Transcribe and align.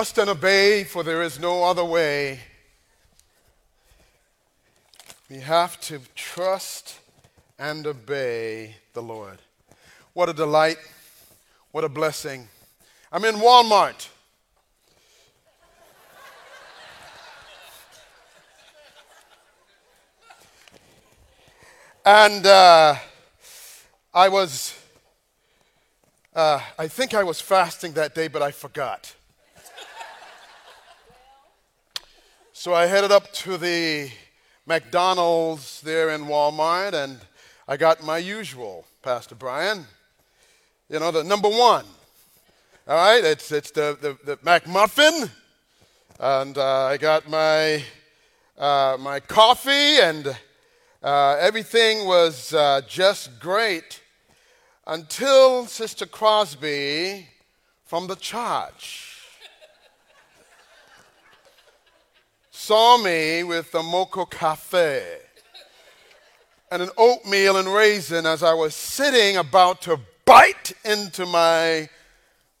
Trust 0.00 0.16
and 0.16 0.30
obey, 0.30 0.84
for 0.84 1.02
there 1.02 1.20
is 1.20 1.38
no 1.38 1.62
other 1.62 1.84
way. 1.84 2.40
We 5.28 5.40
have 5.40 5.78
to 5.82 6.00
trust 6.14 6.98
and 7.58 7.86
obey 7.86 8.76
the 8.94 9.02
Lord. 9.02 9.40
What 10.14 10.30
a 10.30 10.32
delight. 10.32 10.78
What 11.70 11.84
a 11.84 11.90
blessing. 11.90 12.48
I'm 13.12 13.26
in 13.26 13.34
Walmart. 13.34 14.08
And 22.06 22.46
uh, 22.46 22.94
I 24.14 24.30
was, 24.30 24.74
uh, 26.34 26.62
I 26.78 26.88
think 26.88 27.12
I 27.12 27.22
was 27.22 27.42
fasting 27.42 27.92
that 27.92 28.14
day, 28.14 28.28
but 28.28 28.40
I 28.40 28.50
forgot. 28.50 29.12
So 32.60 32.74
I 32.74 32.84
headed 32.84 33.10
up 33.10 33.32
to 33.32 33.56
the 33.56 34.10
McDonald's 34.66 35.80
there 35.80 36.10
in 36.10 36.26
Walmart, 36.26 36.92
and 36.92 37.18
I 37.66 37.78
got 37.78 38.04
my 38.04 38.18
usual, 38.18 38.84
Pastor 39.00 39.34
Brian. 39.34 39.86
You 40.90 41.00
know, 41.00 41.10
the 41.10 41.24
number 41.24 41.48
one. 41.48 41.86
All 42.86 42.96
right, 42.96 43.24
it's, 43.24 43.50
it's 43.50 43.70
the, 43.70 43.96
the, 43.98 44.18
the 44.26 44.36
McMuffin. 44.44 45.30
And 46.18 46.58
uh, 46.58 46.84
I 46.84 46.98
got 46.98 47.30
my, 47.30 47.82
uh, 48.58 48.98
my 49.00 49.20
coffee, 49.20 49.98
and 50.02 50.36
uh, 51.02 51.38
everything 51.40 52.06
was 52.06 52.52
uh, 52.52 52.82
just 52.86 53.40
great 53.40 54.02
until 54.86 55.64
Sister 55.64 56.04
Crosby 56.04 57.26
from 57.86 58.06
the 58.06 58.16
church 58.16 59.09
saw 62.60 62.98
me 62.98 63.42
with 63.42 63.74
a 63.74 63.82
mocha 63.82 64.26
cafe 64.26 65.02
and 66.70 66.82
an 66.82 66.90
oatmeal 66.98 67.56
and 67.56 67.66
raisin 67.66 68.26
as 68.26 68.42
I 68.42 68.52
was 68.52 68.74
sitting 68.74 69.38
about 69.38 69.80
to 69.82 69.98
bite 70.26 70.72
into 70.84 71.24
my 71.24 71.88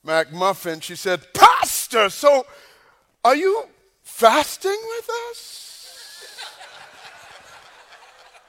McMuffin. 0.04 0.82
She 0.82 0.96
said, 0.96 1.20
Pastor, 1.34 2.08
so 2.08 2.46
are 3.22 3.36
you 3.36 3.64
fasting 4.02 4.78
with 4.96 5.10
us? 5.28 6.26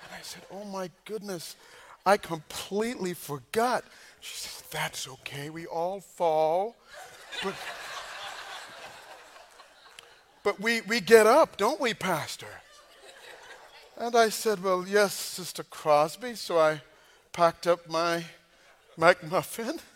and 0.06 0.16
I 0.18 0.22
said, 0.22 0.44
Oh 0.52 0.64
my 0.64 0.90
goodness, 1.04 1.58
I 2.06 2.16
completely 2.16 3.14
forgot. 3.14 3.84
She 4.22 4.38
says, 4.38 4.64
That's 4.72 5.06
okay, 5.06 5.50
we 5.50 5.66
all 5.66 6.00
fall. 6.00 6.78
But, 7.44 7.56
but 10.44 10.59
we, 10.59 10.81
we 10.81 11.00
get 11.00 11.28
up, 11.28 11.58
don't 11.58 11.80
we, 11.80 11.94
Pastor? 11.94 12.47
And 13.97 14.16
I 14.16 14.30
said, 14.30 14.64
Well, 14.64 14.86
yes, 14.88 15.14
Sister 15.14 15.64
Crosby. 15.64 16.36
So 16.36 16.59
I 16.59 16.81
packed 17.34 17.67
up 17.67 17.89
my 17.89 18.25
McMuffin. 18.97 19.80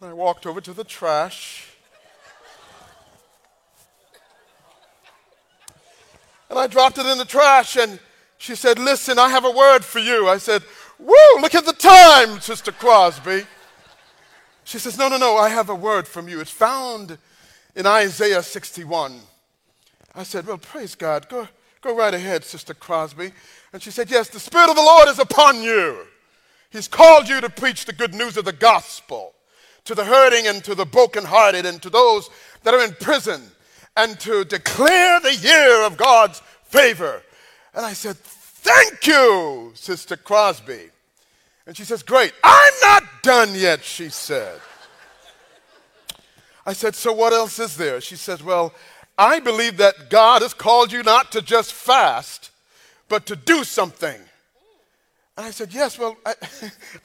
And 0.00 0.10
I 0.10 0.12
walked 0.12 0.44
over 0.44 0.60
to 0.60 0.72
the 0.72 0.82
trash. 0.82 1.68
And 6.50 6.58
I 6.58 6.66
dropped 6.66 6.98
it 6.98 7.06
in 7.06 7.16
the 7.16 7.24
trash, 7.24 7.76
and 7.76 8.00
she 8.38 8.54
said, 8.54 8.78
Listen, 8.78 9.18
I 9.18 9.28
have 9.28 9.44
a 9.44 9.50
word 9.50 9.84
for 9.84 10.00
you. 10.00 10.28
I 10.28 10.38
said, 10.38 10.62
Woo, 10.98 11.14
look 11.40 11.54
at 11.54 11.64
the 11.64 11.72
time, 11.72 12.40
Sister 12.40 12.72
Crosby. 12.72 13.44
She 14.64 14.78
says, 14.78 14.98
No, 14.98 15.08
no, 15.08 15.16
no, 15.16 15.36
I 15.36 15.48
have 15.48 15.68
a 15.68 15.74
word 15.74 16.08
from 16.08 16.28
you. 16.28 16.40
It's 16.40 16.50
found 16.50 17.18
in 17.74 17.86
Isaiah 17.86 18.42
61. 18.42 19.20
I 20.14 20.22
said, 20.22 20.46
Well, 20.46 20.58
praise 20.58 20.94
God. 20.94 21.28
Go, 21.28 21.48
go 21.80 21.96
right 21.96 22.14
ahead, 22.14 22.44
Sister 22.44 22.74
Crosby. 22.74 23.32
And 23.72 23.82
she 23.82 23.90
said, 23.90 24.10
Yes, 24.10 24.28
the 24.28 24.40
Spirit 24.40 24.70
of 24.70 24.76
the 24.76 24.82
Lord 24.82 25.08
is 25.08 25.18
upon 25.18 25.62
you. 25.62 26.06
He's 26.70 26.88
called 26.88 27.28
you 27.28 27.40
to 27.40 27.50
preach 27.50 27.84
the 27.84 27.92
good 27.92 28.14
news 28.14 28.36
of 28.36 28.44
the 28.44 28.52
gospel 28.52 29.34
to 29.84 29.94
the 29.94 30.04
hurting 30.04 30.46
and 30.46 30.64
to 30.64 30.74
the 30.74 30.86
brokenhearted 30.86 31.66
and 31.66 31.80
to 31.82 31.90
those 31.90 32.30
that 32.62 32.74
are 32.74 32.82
in 32.82 32.92
prison 33.00 33.42
and 33.96 34.18
to 34.20 34.44
declare 34.44 35.20
the 35.20 35.34
year 35.34 35.84
of 35.86 35.96
God's 35.96 36.40
favor. 36.64 37.22
And 37.74 37.84
I 37.84 37.92
said, 37.92 38.16
Thank 38.16 39.06
you, 39.06 39.72
Sister 39.74 40.16
Crosby. 40.16 40.90
And 41.66 41.76
she 41.76 41.84
says, 41.84 42.02
Great. 42.02 42.32
I'm 42.42 42.72
not 42.82 43.02
done 43.22 43.54
yet, 43.54 43.84
she 43.84 44.08
said. 44.08 44.60
I 46.66 46.72
said, 46.72 46.94
So 46.94 47.12
what 47.12 47.32
else 47.32 47.58
is 47.58 47.76
there? 47.76 48.00
She 48.00 48.16
says, 48.16 48.42
Well, 48.42 48.72
I 49.16 49.40
believe 49.40 49.76
that 49.76 50.10
God 50.10 50.42
has 50.42 50.54
called 50.54 50.92
you 50.92 51.02
not 51.02 51.30
to 51.32 51.42
just 51.42 51.72
fast, 51.72 52.50
but 53.08 53.26
to 53.26 53.36
do 53.36 53.64
something. 53.64 54.20
And 55.36 55.46
I 55.46 55.50
said, 55.50 55.72
Yes, 55.72 55.98
well, 55.98 56.16
I, 56.24 56.34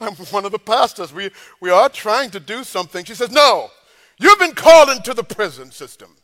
am 0.00 0.14
one 0.14 0.44
of 0.44 0.52
the 0.52 0.58
pastors. 0.58 1.12
We, 1.12 1.30
we 1.60 1.70
are 1.70 1.88
trying 1.88 2.30
to 2.30 2.40
do 2.40 2.64
something. 2.64 3.04
She 3.04 3.14
says, 3.14 3.30
No, 3.30 3.70
you've 4.18 4.38
been 4.38 4.54
called 4.54 4.88
into 4.90 5.14
the 5.14 5.24
prison 5.24 5.70
system. 5.70 6.16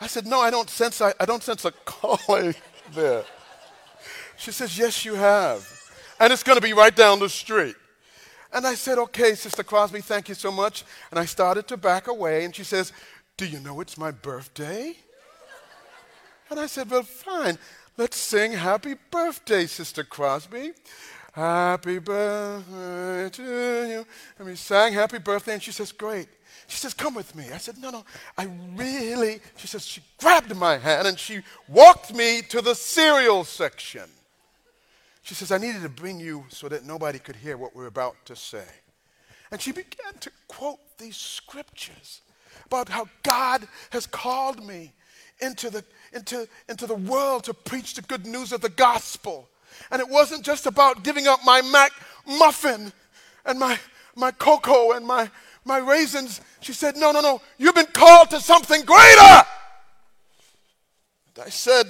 I 0.00 0.06
said, 0.06 0.26
No, 0.26 0.40
I 0.40 0.50
don't 0.50 0.70
sense, 0.70 1.00
I, 1.00 1.12
I 1.18 1.24
don't 1.24 1.42
sense 1.42 1.64
a 1.64 1.70
calling 1.84 2.54
there. 2.94 3.24
She 4.36 4.52
says, 4.52 4.78
Yes, 4.78 5.04
you 5.04 5.14
have. 5.14 5.68
And 6.18 6.32
it's 6.32 6.42
going 6.42 6.56
to 6.56 6.62
be 6.62 6.74
right 6.74 6.94
down 6.94 7.18
the 7.18 7.30
street. 7.30 7.76
And 8.52 8.66
I 8.66 8.74
said, 8.74 8.98
Okay, 8.98 9.34
Sister 9.34 9.62
Crosby, 9.62 10.00
thank 10.00 10.28
you 10.28 10.34
so 10.34 10.50
much. 10.50 10.84
And 11.10 11.18
I 11.20 11.24
started 11.24 11.68
to 11.68 11.76
back 11.76 12.08
away. 12.08 12.44
And 12.44 12.54
she 12.54 12.64
says, 12.64 12.92
Do 13.36 13.46
you 13.46 13.60
know 13.60 13.80
it's 13.80 13.98
my 13.98 14.10
birthday? 14.10 14.96
And 16.50 16.58
I 16.58 16.66
said, 16.66 16.90
Well, 16.90 17.02
fine. 17.02 17.58
Let's 17.96 18.16
sing 18.16 18.52
Happy 18.52 18.94
Birthday, 19.10 19.66
Sister 19.66 20.04
Crosby. 20.04 20.72
Happy 21.32 21.98
birthday 21.98 23.28
to 23.30 23.42
you. 23.88 24.06
And 24.38 24.48
we 24.48 24.56
sang 24.56 24.92
Happy 24.94 25.18
Birthday, 25.18 25.54
and 25.54 25.62
she 25.62 25.70
says, 25.70 25.92
Great. 25.92 26.28
She 26.66 26.78
says, 26.78 26.94
Come 26.94 27.14
with 27.14 27.34
me. 27.36 27.50
I 27.52 27.58
said, 27.58 27.78
No, 27.78 27.90
no, 27.90 28.04
I 28.36 28.48
really. 28.74 29.40
She 29.56 29.66
says, 29.66 29.86
She 29.86 30.02
grabbed 30.18 30.54
my 30.56 30.76
hand 30.76 31.06
and 31.06 31.18
she 31.18 31.42
walked 31.68 32.14
me 32.14 32.42
to 32.48 32.60
the 32.60 32.74
cereal 32.74 33.44
section. 33.44 34.08
She 35.22 35.34
says, 35.34 35.52
I 35.52 35.58
needed 35.58 35.82
to 35.82 35.88
bring 35.88 36.18
you 36.18 36.44
so 36.48 36.68
that 36.68 36.84
nobody 36.84 37.18
could 37.18 37.36
hear 37.36 37.56
what 37.56 37.74
we're 37.74 37.86
about 37.86 38.16
to 38.26 38.36
say. 38.36 38.64
And 39.50 39.60
she 39.60 39.72
began 39.72 40.14
to 40.20 40.30
quote 40.48 40.78
these 40.98 41.16
scriptures 41.16 42.22
about 42.66 42.88
how 42.88 43.08
God 43.22 43.66
has 43.90 44.06
called 44.06 44.64
me 44.64 44.92
into 45.40 45.70
the, 45.70 45.84
into, 46.12 46.48
into 46.68 46.86
the 46.86 46.94
world 46.94 47.44
to 47.44 47.54
preach 47.54 47.94
the 47.94 48.02
good 48.02 48.26
news 48.26 48.52
of 48.52 48.60
the 48.60 48.68
gospel. 48.68 49.48
And 49.90 50.00
it 50.00 50.08
wasn't 50.08 50.44
just 50.44 50.66
about 50.66 51.04
giving 51.04 51.26
up 51.26 51.40
my 51.44 51.62
Mac 51.62 51.92
muffin 52.26 52.92
and 53.44 53.58
my, 53.58 53.78
my 54.14 54.30
cocoa 54.30 54.92
and 54.92 55.06
my, 55.06 55.30
my 55.64 55.78
raisins. 55.78 56.40
She 56.60 56.72
said, 56.72 56.96
No, 56.96 57.12
no, 57.12 57.20
no, 57.20 57.40
you've 57.58 57.74
been 57.74 57.86
called 57.86 58.30
to 58.30 58.40
something 58.40 58.84
greater. 58.84 59.44
And 61.34 61.44
I 61.44 61.48
said, 61.48 61.86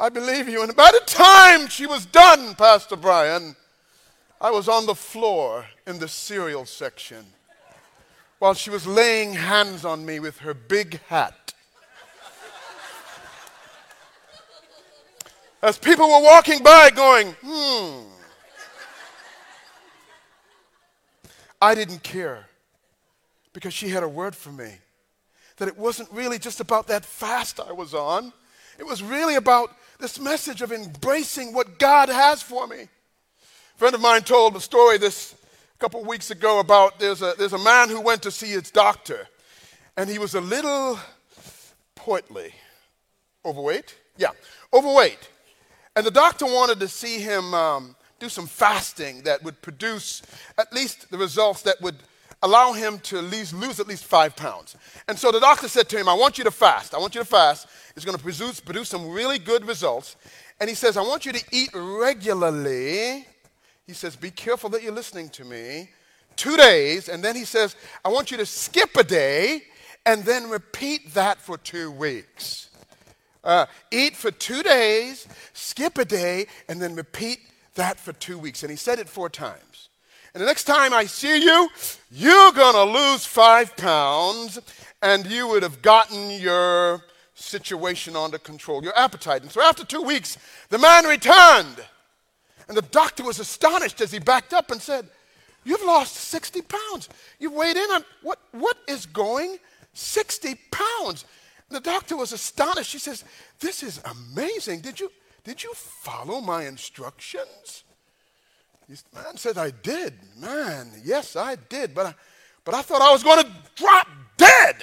I 0.00 0.08
believe 0.08 0.48
you. 0.48 0.62
And 0.62 0.74
by 0.76 0.90
the 0.92 1.02
time 1.06 1.68
she 1.68 1.86
was 1.86 2.06
done, 2.06 2.54
Pastor 2.54 2.96
Brian, 2.96 3.56
I 4.40 4.50
was 4.50 4.68
on 4.68 4.86
the 4.86 4.94
floor 4.94 5.66
in 5.86 5.98
the 5.98 6.08
cereal 6.08 6.64
section 6.64 7.26
while 8.38 8.54
she 8.54 8.70
was 8.70 8.86
laying 8.86 9.34
hands 9.34 9.84
on 9.84 10.06
me 10.06 10.20
with 10.20 10.38
her 10.38 10.54
big 10.54 11.00
hat. 11.08 11.52
As 15.60 15.76
people 15.76 16.06
were 16.08 16.22
walking 16.22 16.62
by 16.62 16.90
going, 16.90 17.34
hmm. 17.44 18.04
I 21.60 21.74
didn't 21.74 22.04
care 22.04 22.46
because 23.52 23.74
she 23.74 23.88
had 23.88 24.04
a 24.04 24.08
word 24.08 24.36
for 24.36 24.52
me. 24.52 24.74
That 25.56 25.66
it 25.66 25.76
wasn't 25.76 26.12
really 26.12 26.38
just 26.38 26.60
about 26.60 26.86
that 26.86 27.04
fast 27.04 27.58
I 27.58 27.72
was 27.72 27.92
on, 27.92 28.32
it 28.78 28.86
was 28.86 29.02
really 29.02 29.34
about 29.34 29.74
this 29.98 30.20
message 30.20 30.62
of 30.62 30.72
embracing 30.72 31.52
what 31.52 31.78
God 31.78 32.08
has 32.08 32.40
for 32.40 32.66
me. 32.66 32.82
A 32.82 33.78
friend 33.78 33.94
of 33.94 34.00
mine 34.00 34.22
told 34.22 34.54
a 34.54 34.60
story 34.60 34.96
this 34.96 35.34
a 35.74 35.78
couple 35.78 36.04
weeks 36.04 36.30
ago 36.30 36.60
about 36.60 37.00
there's 37.00 37.20
a, 37.20 37.34
there's 37.36 37.52
a 37.52 37.58
man 37.58 37.88
who 37.88 38.00
went 38.00 38.22
to 38.22 38.30
see 38.30 38.48
his 38.48 38.70
doctor, 38.70 39.26
and 39.96 40.08
he 40.08 40.18
was 40.18 40.34
a 40.34 40.40
little 40.40 40.98
portly. 41.96 42.52
Overweight? 43.44 43.96
Yeah, 44.16 44.30
overweight. 44.72 45.30
And 45.96 46.06
the 46.06 46.10
doctor 46.12 46.46
wanted 46.46 46.78
to 46.80 46.88
see 46.88 47.18
him 47.18 47.52
um, 47.54 47.96
do 48.20 48.28
some 48.28 48.46
fasting 48.46 49.22
that 49.22 49.42
would 49.42 49.60
produce 49.62 50.22
at 50.58 50.72
least 50.72 51.10
the 51.10 51.18
results 51.18 51.62
that 51.62 51.80
would 51.80 51.96
allow 52.42 52.72
him 52.72 52.98
to 53.00 53.20
lose, 53.20 53.52
lose 53.52 53.80
at 53.80 53.88
least 53.88 54.04
five 54.04 54.36
pounds. 54.36 54.76
And 55.08 55.18
so 55.18 55.32
the 55.32 55.40
doctor 55.40 55.68
said 55.68 55.88
to 55.90 55.98
him, 55.98 56.08
I 56.08 56.14
want 56.14 56.38
you 56.38 56.44
to 56.44 56.50
fast. 56.50 56.94
I 56.94 56.98
want 56.98 57.14
you 57.14 57.20
to 57.20 57.26
fast. 57.26 57.66
It's 57.96 58.04
going 58.04 58.16
to 58.16 58.22
produce, 58.22 58.60
produce 58.60 58.88
some 58.88 59.10
really 59.10 59.38
good 59.38 59.66
results. 59.66 60.16
And 60.60 60.68
he 60.68 60.74
says, 60.74 60.96
I 60.96 61.02
want 61.02 61.26
you 61.26 61.32
to 61.32 61.44
eat 61.52 61.70
regularly. 61.74 63.26
He 63.86 63.92
says, 63.92 64.16
Be 64.16 64.30
careful 64.30 64.70
that 64.70 64.82
you're 64.82 64.92
listening 64.92 65.28
to 65.30 65.44
me. 65.44 65.90
two 66.36 66.56
days, 66.56 67.08
and 67.08 67.22
then 67.22 67.34
he 67.34 67.44
says, 67.44 67.74
I 68.04 68.10
want 68.10 68.30
you 68.30 68.36
to 68.36 68.46
skip 68.46 68.96
a 68.96 69.04
day 69.04 69.62
and 70.06 70.24
then 70.24 70.48
repeat 70.48 71.14
that 71.14 71.38
for 71.38 71.58
two 71.58 71.90
weeks. 71.90 72.70
Uh, 73.44 73.66
eat 73.90 74.16
for 74.16 74.30
two 74.30 74.62
days, 74.62 75.26
skip 75.52 75.98
a 75.98 76.04
day, 76.04 76.46
and 76.68 76.80
then 76.80 76.94
repeat 76.94 77.40
that 77.74 77.98
for 77.98 78.12
two 78.12 78.38
weeks. 78.38 78.62
And 78.62 78.70
he 78.70 78.76
said 78.76 78.98
it 78.98 79.08
four 79.08 79.28
times. 79.28 79.67
And 80.34 80.42
the 80.42 80.46
next 80.46 80.64
time 80.64 80.92
I 80.92 81.06
see 81.06 81.42
you, 81.42 81.68
you're 82.10 82.52
going 82.52 82.74
to 82.74 82.98
lose 82.98 83.24
five 83.24 83.76
pounds, 83.76 84.58
and 85.02 85.26
you 85.26 85.48
would 85.48 85.62
have 85.62 85.82
gotten 85.82 86.30
your 86.30 87.02
situation 87.34 88.16
under 88.16 88.38
control, 88.38 88.82
your 88.82 88.96
appetite. 88.96 89.42
And 89.42 89.50
so 89.50 89.62
after 89.62 89.84
two 89.84 90.02
weeks, 90.02 90.36
the 90.68 90.78
man 90.78 91.04
returned. 91.04 91.84
And 92.68 92.76
the 92.76 92.82
doctor 92.82 93.24
was 93.24 93.38
astonished 93.38 94.00
as 94.00 94.12
he 94.12 94.18
backed 94.18 94.52
up 94.52 94.70
and 94.70 94.80
said, 94.80 95.08
You've 95.64 95.84
lost 95.84 96.14
60 96.14 96.62
pounds. 96.62 97.08
You've 97.38 97.52
weighed 97.52 97.76
in 97.76 97.90
on 97.90 98.04
what, 98.22 98.38
what 98.52 98.76
is 98.86 99.06
going? 99.06 99.58
60 99.92 100.54
pounds. 100.70 101.24
And 101.68 101.76
the 101.76 101.80
doctor 101.80 102.16
was 102.16 102.32
astonished. 102.32 102.90
She 102.90 102.98
says, 102.98 103.24
This 103.60 103.82
is 103.82 104.00
amazing. 104.04 104.80
Did 104.80 105.00
you, 105.00 105.10
did 105.44 105.62
you 105.62 105.72
follow 105.74 106.40
my 106.40 106.66
instructions? 106.66 107.84
The 108.88 109.02
man 109.14 109.36
says, 109.36 109.58
I 109.58 109.70
did. 109.70 110.14
Man, 110.38 110.90
yes, 111.04 111.36
I 111.36 111.56
did. 111.56 111.94
But 111.94 112.06
I, 112.06 112.14
but 112.64 112.74
I 112.74 112.82
thought 112.82 113.02
I 113.02 113.12
was 113.12 113.22
going 113.22 113.44
to 113.44 113.50
drop 113.76 114.08
dead. 114.36 114.76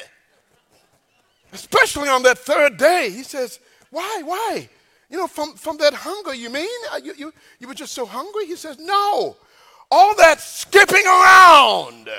Especially 1.52 2.10
on 2.10 2.22
that 2.24 2.38
third 2.38 2.78
day. 2.78 3.10
He 3.10 3.24
says, 3.24 3.60
Why? 3.90 4.22
Why? 4.24 4.70
You 5.10 5.18
know, 5.18 5.28
from, 5.28 5.56
from 5.56 5.78
that 5.78 5.94
hunger, 5.94 6.34
you 6.34 6.50
mean? 6.50 6.68
Uh, 6.92 7.00
you, 7.04 7.14
you, 7.18 7.34
you 7.60 7.68
were 7.68 7.74
just 7.74 7.94
so 7.94 8.06
hungry? 8.06 8.46
He 8.46 8.56
says, 8.56 8.78
No. 8.80 9.38
All 9.90 10.16
that 10.16 10.40
skipping 10.40 11.06
around. 11.06 12.10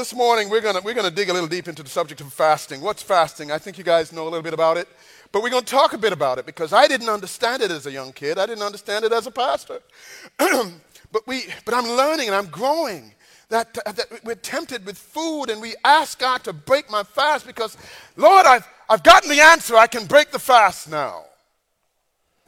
This 0.00 0.14
morning 0.14 0.48
we're 0.48 0.62
going 0.62 0.82
we're 0.82 0.94
gonna 0.94 1.10
dig 1.10 1.28
a 1.28 1.32
little 1.32 1.46
deep 1.46 1.68
into 1.68 1.82
the 1.82 1.88
subject 1.90 2.22
of 2.22 2.32
fasting. 2.32 2.80
What's 2.80 3.02
fasting? 3.02 3.52
I 3.52 3.58
think 3.58 3.76
you 3.76 3.84
guys 3.84 4.14
know 4.14 4.22
a 4.22 4.30
little 4.30 4.40
bit 4.40 4.54
about 4.54 4.78
it. 4.78 4.88
But 5.30 5.42
we're 5.42 5.50
going 5.50 5.64
to 5.64 5.70
talk 5.70 5.92
a 5.92 5.98
bit 5.98 6.12
about 6.12 6.38
it 6.38 6.46
because 6.46 6.72
I 6.72 6.88
didn't 6.88 7.10
understand 7.10 7.62
it 7.62 7.70
as 7.70 7.86
a 7.86 7.92
young 7.92 8.12
kid. 8.12 8.38
I 8.38 8.46
didn't 8.46 8.64
understand 8.64 9.04
it 9.04 9.12
as 9.12 9.26
a 9.26 9.30
pastor. 9.30 9.80
but, 10.38 11.26
we, 11.26 11.44
but 11.64 11.74
I'm 11.74 11.84
learning 11.84 12.28
and 12.28 12.34
I'm 12.34 12.46
growing. 12.46 13.12
That, 13.50 13.74
that 13.74 14.24
we're 14.24 14.36
tempted 14.36 14.86
with 14.86 14.96
food 14.96 15.50
and 15.50 15.60
we 15.60 15.74
ask 15.84 16.18
God 16.18 16.44
to 16.44 16.52
break 16.52 16.90
my 16.90 17.02
fast 17.02 17.46
because, 17.46 17.76
Lord, 18.16 18.46
I've, 18.46 18.66
I've 18.88 19.02
gotten 19.02 19.28
the 19.28 19.40
answer. 19.40 19.76
I 19.76 19.86
can 19.86 20.06
break 20.06 20.30
the 20.30 20.38
fast 20.38 20.90
now. 20.90 21.24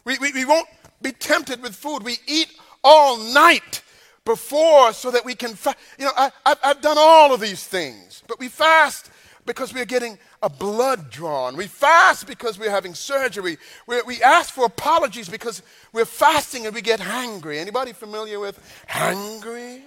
We, 0.04 0.16
we, 0.18 0.32
we 0.32 0.44
won't 0.44 0.68
be 1.02 1.12
tempted 1.12 1.62
with 1.62 1.74
food. 1.74 2.02
We 2.02 2.16
eat 2.26 2.48
all 2.82 3.18
night 3.18 3.81
before 4.24 4.92
so 4.92 5.10
that 5.10 5.24
we 5.24 5.34
can, 5.34 5.54
fa- 5.54 5.76
you 5.98 6.04
know, 6.04 6.12
I, 6.16 6.30
I've, 6.46 6.58
I've 6.64 6.80
done 6.80 6.96
all 6.98 7.34
of 7.34 7.40
these 7.40 7.66
things, 7.66 8.22
but 8.28 8.38
we 8.38 8.48
fast 8.48 9.10
because 9.44 9.74
we're 9.74 9.84
getting 9.84 10.18
a 10.42 10.48
blood 10.48 11.10
drawn. 11.10 11.56
We 11.56 11.66
fast 11.66 12.26
because 12.26 12.58
we're 12.58 12.70
having 12.70 12.94
surgery. 12.94 13.58
we 13.86 14.02
we 14.02 14.22
ask 14.22 14.54
for 14.54 14.64
apologies 14.64 15.28
because 15.28 15.62
we're 15.92 16.04
fasting 16.04 16.66
and 16.66 16.74
we 16.74 16.80
get 16.80 17.00
hangry. 17.00 17.58
Anybody 17.58 17.92
familiar 17.92 18.38
with 18.38 18.60
hangry? 18.88 19.82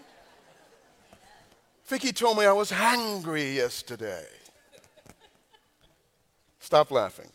Vicky 1.85 2.11
told 2.11 2.37
me 2.37 2.45
I 2.45 2.51
was 2.51 2.71
hangry 2.71 3.55
yesterday. 3.55 4.25
Stop 6.59 6.89
laughing. 6.89 7.29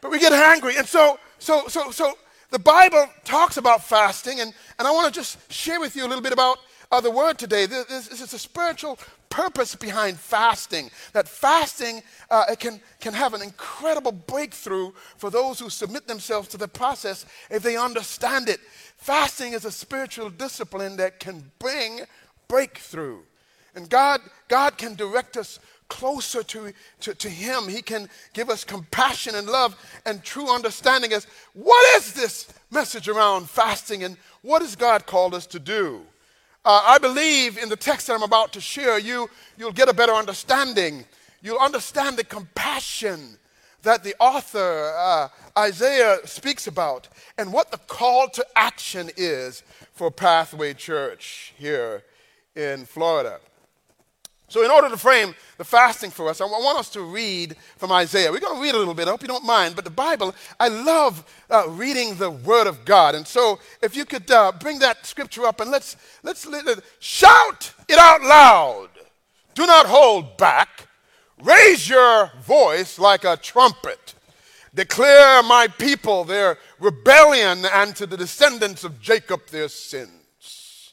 But 0.00 0.10
we 0.10 0.18
get 0.18 0.32
hangry. 0.32 0.76
And 0.76 0.86
so, 0.86 1.20
so, 1.38 1.68
so, 1.68 1.92
so 1.92 2.14
the 2.52 2.58
Bible 2.58 3.08
talks 3.24 3.56
about 3.56 3.82
fasting, 3.82 4.40
and, 4.40 4.52
and 4.78 4.86
I 4.86 4.90
want 4.92 5.12
to 5.12 5.18
just 5.18 5.50
share 5.50 5.80
with 5.80 5.96
you 5.96 6.04
a 6.04 6.08
little 6.08 6.22
bit 6.22 6.34
about 6.34 6.58
uh, 6.92 7.00
the 7.00 7.10
word 7.10 7.38
today. 7.38 7.64
This, 7.64 7.86
this, 7.86 8.20
is 8.20 8.34
a 8.34 8.38
spiritual 8.38 8.98
purpose 9.30 9.74
behind 9.74 10.18
fasting. 10.18 10.90
That 11.14 11.26
fasting 11.26 12.02
uh, 12.30 12.44
it 12.50 12.60
can, 12.60 12.82
can 13.00 13.14
have 13.14 13.32
an 13.32 13.40
incredible 13.40 14.12
breakthrough 14.12 14.92
for 15.16 15.30
those 15.30 15.58
who 15.58 15.70
submit 15.70 16.06
themselves 16.06 16.48
to 16.48 16.58
the 16.58 16.68
process 16.68 17.24
if 17.50 17.62
they 17.62 17.78
understand 17.78 18.50
it. 18.50 18.60
Fasting 18.98 19.54
is 19.54 19.64
a 19.64 19.72
spiritual 19.72 20.28
discipline 20.28 20.98
that 20.98 21.18
can 21.18 21.50
bring 21.58 22.02
breakthrough. 22.48 23.20
And 23.74 23.88
God, 23.88 24.20
God 24.48 24.76
can 24.76 24.94
direct 24.94 25.38
us 25.38 25.58
closer 25.92 26.42
to, 26.42 26.72
to, 27.00 27.14
to 27.14 27.28
Him. 27.28 27.68
He 27.68 27.82
can 27.82 28.08
give 28.32 28.48
us 28.48 28.64
compassion 28.64 29.34
and 29.34 29.46
love 29.46 29.76
and 30.06 30.24
true 30.24 30.52
understanding 30.52 31.12
as 31.12 31.26
what 31.52 31.96
is 31.96 32.14
this 32.14 32.48
message 32.70 33.08
around 33.08 33.50
fasting 33.50 34.02
and 34.02 34.16
what 34.40 34.62
has 34.62 34.74
God 34.74 35.04
called 35.04 35.34
us 35.34 35.46
to 35.48 35.58
do? 35.58 36.00
Uh, 36.64 36.82
I 36.86 36.96
believe 36.96 37.58
in 37.58 37.68
the 37.68 37.76
text 37.76 38.06
that 38.06 38.14
I'm 38.14 38.22
about 38.22 38.54
to 38.54 38.60
share, 38.60 38.98
you, 38.98 39.28
you'll 39.58 39.70
get 39.72 39.90
a 39.90 39.92
better 39.92 40.14
understanding. 40.14 41.04
You'll 41.42 41.58
understand 41.58 42.16
the 42.16 42.24
compassion 42.24 43.36
that 43.82 44.02
the 44.02 44.14
author, 44.18 44.94
uh, 44.96 45.28
Isaiah, 45.58 46.18
speaks 46.24 46.68
about 46.68 47.08
and 47.36 47.52
what 47.52 47.70
the 47.70 47.78
call 47.78 48.30
to 48.30 48.46
action 48.56 49.10
is 49.18 49.62
for 49.92 50.10
Pathway 50.10 50.72
Church 50.72 51.52
here 51.58 52.02
in 52.56 52.86
Florida. 52.86 53.40
So, 54.52 54.62
in 54.62 54.70
order 54.70 54.90
to 54.90 54.98
frame 54.98 55.34
the 55.56 55.64
fasting 55.64 56.10
for 56.10 56.28
us, 56.28 56.42
I 56.42 56.44
want 56.44 56.78
us 56.78 56.90
to 56.90 57.00
read 57.00 57.56
from 57.78 57.90
Isaiah. 57.90 58.30
We're 58.30 58.38
going 58.38 58.56
to 58.56 58.60
read 58.60 58.74
a 58.74 58.78
little 58.78 58.92
bit. 58.92 59.08
I 59.08 59.10
hope 59.12 59.22
you 59.22 59.28
don't 59.28 59.46
mind. 59.46 59.74
But 59.74 59.86
the 59.86 59.90
Bible, 59.90 60.34
I 60.60 60.68
love 60.68 61.24
uh, 61.48 61.70
reading 61.70 62.16
the 62.16 62.30
Word 62.30 62.66
of 62.66 62.84
God. 62.84 63.14
And 63.14 63.26
so, 63.26 63.60
if 63.80 63.96
you 63.96 64.04
could 64.04 64.30
uh, 64.30 64.52
bring 64.52 64.78
that 64.80 65.06
scripture 65.06 65.46
up 65.46 65.62
and 65.62 65.70
let's, 65.70 65.96
let's, 66.22 66.46
let's 66.46 66.82
shout 66.98 67.72
it 67.88 67.96
out 67.96 68.20
loud. 68.20 68.90
Do 69.54 69.64
not 69.64 69.86
hold 69.86 70.36
back. 70.36 70.86
Raise 71.42 71.88
your 71.88 72.30
voice 72.42 72.98
like 72.98 73.24
a 73.24 73.38
trumpet. 73.38 74.12
Declare 74.74 75.44
my 75.44 75.66
people 75.66 76.24
their 76.24 76.58
rebellion 76.78 77.64
and 77.72 77.96
to 77.96 78.06
the 78.06 78.18
descendants 78.18 78.84
of 78.84 79.00
Jacob 79.00 79.46
their 79.46 79.68
sins. 79.68 80.92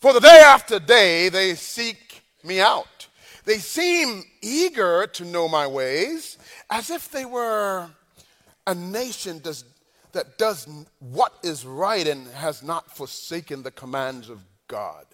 For 0.00 0.12
the 0.12 0.20
day 0.20 0.42
after 0.44 0.78
day 0.78 1.30
they 1.30 1.54
seek 1.54 2.03
me 2.44 2.60
out. 2.60 3.08
They 3.44 3.58
seem 3.58 4.24
eager 4.40 5.06
to 5.06 5.24
know 5.24 5.48
my 5.48 5.66
ways, 5.66 6.38
as 6.70 6.90
if 6.90 7.10
they 7.10 7.24
were 7.24 7.88
a 8.66 8.74
nation 8.74 9.38
does, 9.40 9.64
that 10.12 10.38
does 10.38 10.66
what 11.00 11.34
is 11.42 11.66
right 11.66 12.06
and 12.06 12.26
has 12.28 12.62
not 12.62 12.96
forsaken 12.96 13.62
the 13.62 13.70
commands 13.70 14.30
of 14.30 14.40
God. 14.68 15.04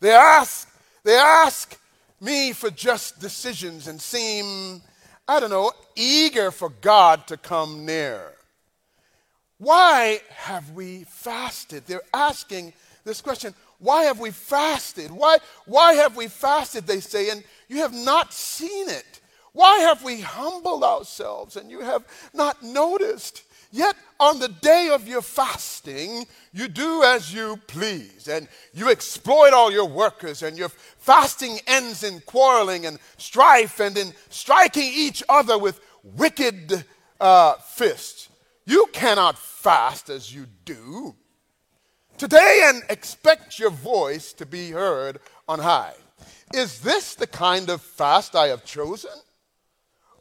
They 0.00 0.12
ask, 0.12 0.72
they 1.04 1.16
ask 1.16 1.78
me 2.20 2.52
for 2.52 2.70
just 2.70 3.20
decisions 3.20 3.86
and 3.86 4.00
seem, 4.00 4.80
I 5.26 5.40
don't 5.40 5.50
know, 5.50 5.72
eager 5.94 6.50
for 6.50 6.70
God 6.70 7.26
to 7.26 7.36
come 7.36 7.84
near. 7.84 8.32
Why 9.58 10.20
have 10.30 10.70
we 10.70 11.04
fasted? 11.04 11.84
They're 11.86 12.00
asking 12.14 12.72
this 13.04 13.20
question 13.20 13.54
why 13.78 14.04
have 14.04 14.18
we 14.18 14.30
fasted? 14.30 15.10
Why, 15.10 15.38
why 15.66 15.94
have 15.94 16.16
we 16.16 16.26
fasted, 16.28 16.86
they 16.86 17.00
say, 17.00 17.30
and 17.30 17.44
you 17.68 17.78
have 17.78 17.94
not 17.94 18.32
seen 18.32 18.88
it? 18.88 19.20
Why 19.52 19.78
have 19.78 20.02
we 20.04 20.20
humbled 20.20 20.84
ourselves 20.84 21.56
and 21.56 21.70
you 21.70 21.80
have 21.80 22.04
not 22.34 22.62
noticed? 22.62 23.44
Yet 23.70 23.96
on 24.18 24.40
the 24.40 24.48
day 24.48 24.88
of 24.92 25.06
your 25.06 25.22
fasting, 25.22 26.26
you 26.52 26.68
do 26.68 27.02
as 27.02 27.32
you 27.32 27.60
please, 27.66 28.26
and 28.26 28.48
you 28.72 28.90
exploit 28.90 29.52
all 29.52 29.70
your 29.70 29.88
workers, 29.88 30.42
and 30.42 30.56
your 30.56 30.70
fasting 30.70 31.58
ends 31.66 32.02
in 32.02 32.20
quarreling 32.20 32.86
and 32.86 32.98
strife 33.18 33.78
and 33.78 33.96
in 33.96 34.12
striking 34.30 34.90
each 34.94 35.22
other 35.28 35.58
with 35.58 35.80
wicked 36.02 36.84
uh, 37.20 37.54
fists. 37.54 38.30
You 38.64 38.86
cannot 38.92 39.38
fast 39.38 40.08
as 40.08 40.34
you 40.34 40.46
do 40.64 41.14
today 42.18 42.62
and 42.64 42.82
expect 42.90 43.58
your 43.58 43.70
voice 43.70 44.32
to 44.34 44.44
be 44.44 44.70
heard 44.70 45.20
on 45.48 45.60
high. 45.60 45.94
Is 46.52 46.80
this 46.80 47.14
the 47.14 47.26
kind 47.26 47.70
of 47.70 47.80
fast 47.80 48.34
I 48.34 48.48
have 48.48 48.64
chosen? 48.64 49.12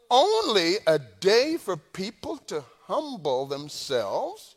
Only 0.10 0.75
a 0.86 1.00
day 1.00 1.58
for 1.58 1.75
people 1.75 2.38
to 2.48 2.63
humble 2.86 3.46
themselves? 3.46 4.56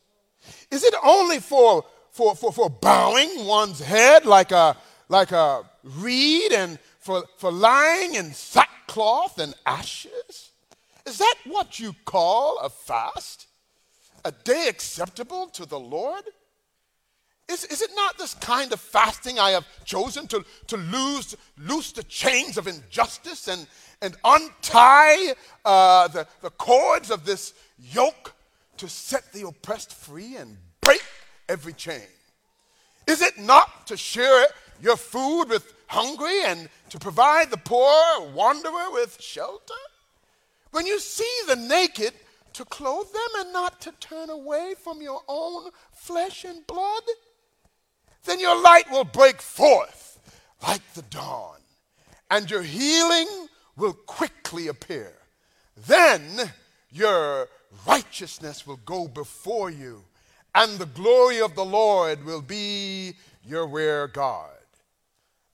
Is 0.71 0.85
it 0.85 0.95
only 1.03 1.39
for, 1.41 1.85
for, 2.11 2.37
for, 2.37 2.53
for 2.53 2.71
bowing 2.71 3.47
one's 3.47 3.81
head 3.81 4.27
like 4.27 4.53
a, 4.53 4.77
like 5.09 5.33
a 5.33 5.63
reed 5.83 6.53
and 6.53 6.79
for, 6.99 7.25
for 7.39 7.51
lying 7.51 8.15
in 8.15 8.33
sackcloth 8.33 9.39
and 9.39 9.55
ashes? 9.65 10.51
Is 11.07 11.19
that 11.19 11.37
what 11.47 11.81
you 11.81 11.95
call 12.05 12.59
a 12.59 12.69
fast? 12.69 13.47
A 14.25 14.33
day 14.33 14.67
acceptable 14.69 15.47
to 15.49 15.65
the 15.65 15.81
Lord? 15.81 16.25
Is, 17.51 17.65
is 17.65 17.83
it 17.83 17.91
not 17.95 18.17
this 18.19 18.35
kind 18.35 18.73
of 18.73 18.81
fasting 18.81 19.39
I 19.39 19.51
have 19.51 19.67
chosen 19.85 20.27
to, 20.29 20.45
to 20.69 20.77
lose, 20.77 21.37
loose 21.59 21.93
the 21.93 22.03
chains 22.05 22.57
of 22.57 22.67
injustice 22.67 23.49
and, 23.49 23.67
and 24.01 24.17
untie 24.25 25.35
uh, 25.65 26.09
the, 26.09 26.27
the 26.43 26.51
cords 26.51 27.11
of 27.11 27.25
this 27.25 27.55
yoke 27.79 28.35
to 28.79 28.89
set 28.89 29.33
the 29.33 29.47
oppressed 29.47 29.93
free 29.93 30.37
and 30.37 30.57
break 30.81 31.03
every 31.49 31.73
chain? 31.73 32.07
Is 33.07 33.23
it 33.23 33.39
not 33.39 33.87
to 33.89 33.97
share 33.97 34.47
your 34.81 34.97
food 34.97 35.45
with 35.45 35.75
hungry 35.89 36.45
and 36.45 36.69
to 36.91 36.99
provide 36.99 37.51
the 37.51 37.57
poor 37.57 38.31
wanderer 38.33 38.91
with 38.93 39.21
shelter? 39.21 39.75
When 40.71 40.87
you 40.87 41.01
see 41.01 41.41
the 41.49 41.57
naked, 41.57 42.13
to 42.53 42.65
clothe 42.65 43.13
them 43.13 43.41
and 43.41 43.53
not 43.53 43.81
to 43.81 43.93
turn 44.01 44.29
away 44.29 44.75
from 44.83 45.01
your 45.01 45.23
own 45.29 45.71
flesh 45.93 46.45
and 46.45 46.67
blood? 46.67 47.03
Then 48.25 48.41
your 48.41 48.61
light 48.61 48.91
will 48.91 49.05
break 49.05 49.41
forth 49.41 50.19
like 50.63 50.83
the 50.95 51.03
dawn, 51.03 51.59
and 52.31 52.51
your 52.51 52.63
healing 52.63 53.49
will 53.77 53.95
quickly 53.95 54.69
appear. 54.69 55.13
Then 55.87 56.53
your 56.91 57.49
righteousness 57.87 58.67
will 58.67 58.81
go 58.85 59.09
before 59.09 59.71
you, 59.71 60.05
and 60.55 60.79
the 60.79 60.87
glory 60.87 61.41
of 61.41 61.55
the 61.55 61.65
Lord 61.65 62.25
will 62.25 62.43
be 62.43 63.15
your 63.45 63.67
rear 63.67 64.07
guard. 64.09 64.51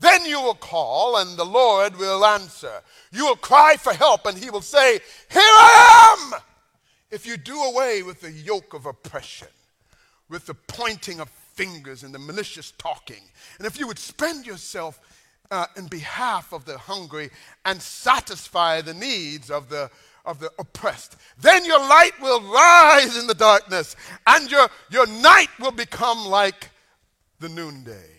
Then 0.01 0.27
you 0.27 0.41
will 0.41 0.55
call, 0.55 1.17
and 1.17 1.39
the 1.39 1.45
Lord 1.45 1.97
will 1.97 2.25
answer. 2.25 2.83
You 3.13 3.27
will 3.27 3.37
cry 3.37 3.77
for 3.77 3.95
help, 3.95 4.27
and 4.27 4.37
he 4.37 4.51
will 4.51 4.61
say, 4.61 4.95
Here 5.31 5.41
I 5.41 6.33
am! 6.35 6.41
If 7.11 7.27
you 7.27 7.37
do 7.37 7.63
away 7.63 8.03
with 8.03 8.21
the 8.21 8.33
yoke 8.33 8.75
of 8.75 8.85
oppression, 8.85 9.49
with 10.29 10.47
the 10.47 10.55
pointing 10.55 11.21
of 11.21 11.31
fingers 11.57 12.03
and 12.03 12.15
the 12.15 12.19
malicious 12.19 12.73
talking, 12.79 13.23
and 13.59 13.67
if 13.67 13.79
you 13.79 13.87
would 13.87 13.99
spend 13.99 14.47
yourself 14.47 15.01
uh, 15.51 15.67
in 15.77 15.87
behalf 15.87 16.53
of 16.53 16.65
the 16.65 16.79
hungry 16.79 17.31
and 17.65 17.81
satisfy 17.81 18.81
the 18.81 18.95
needs 18.95 19.51
of 19.51 19.69
the 19.69 19.91
of 20.27 20.41
the 20.41 20.51
oppressed. 20.59 21.17
Then 21.39 21.65
your 21.65 21.79
light 21.79 22.21
will 22.21 22.41
rise 22.41 23.17
in 23.17 23.27
the 23.27 23.35
darkness, 23.35 23.97
and 24.27 24.51
your, 24.51 24.69
your 24.91 25.07
night 25.07 25.49
will 25.61 25.71
become 25.71 26.27
like 26.27 26.71
the 27.39 27.49
noonday. 27.49 28.11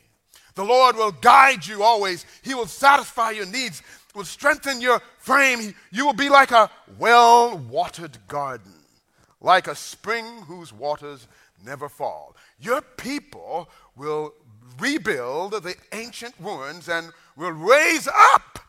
The 0.56 0.64
Lord 0.64 0.96
will 0.96 1.12
guide 1.12 1.68
you 1.68 1.84
always. 1.84 2.26
He 2.42 2.56
will 2.56 2.66
satisfy 2.66 3.32
your 3.32 3.46
needs, 3.46 3.84
will 4.16 4.24
strengthen 4.24 4.82
your 4.82 5.02
frame. 5.20 5.76
You 5.92 6.06
will 6.06 6.14
be 6.14 6.30
like 6.30 6.52
a 6.52 6.72
well 6.98 7.58
watered 7.58 8.18
garden, 8.28 8.74
like 9.40 9.68
a 9.68 9.76
spring 9.76 10.26
whose 10.48 10.74
waters 10.74 11.28
never 11.64 11.90
fall. 11.90 12.36
Your 12.60 12.82
people 12.82 13.70
will 13.96 14.34
rebuild 14.80 15.52
the 15.64 15.76
ancient 15.94 16.36
ruins 16.40 16.88
and 16.90 17.12
will 17.36 17.52
raise 17.52 18.08
up 18.08 18.60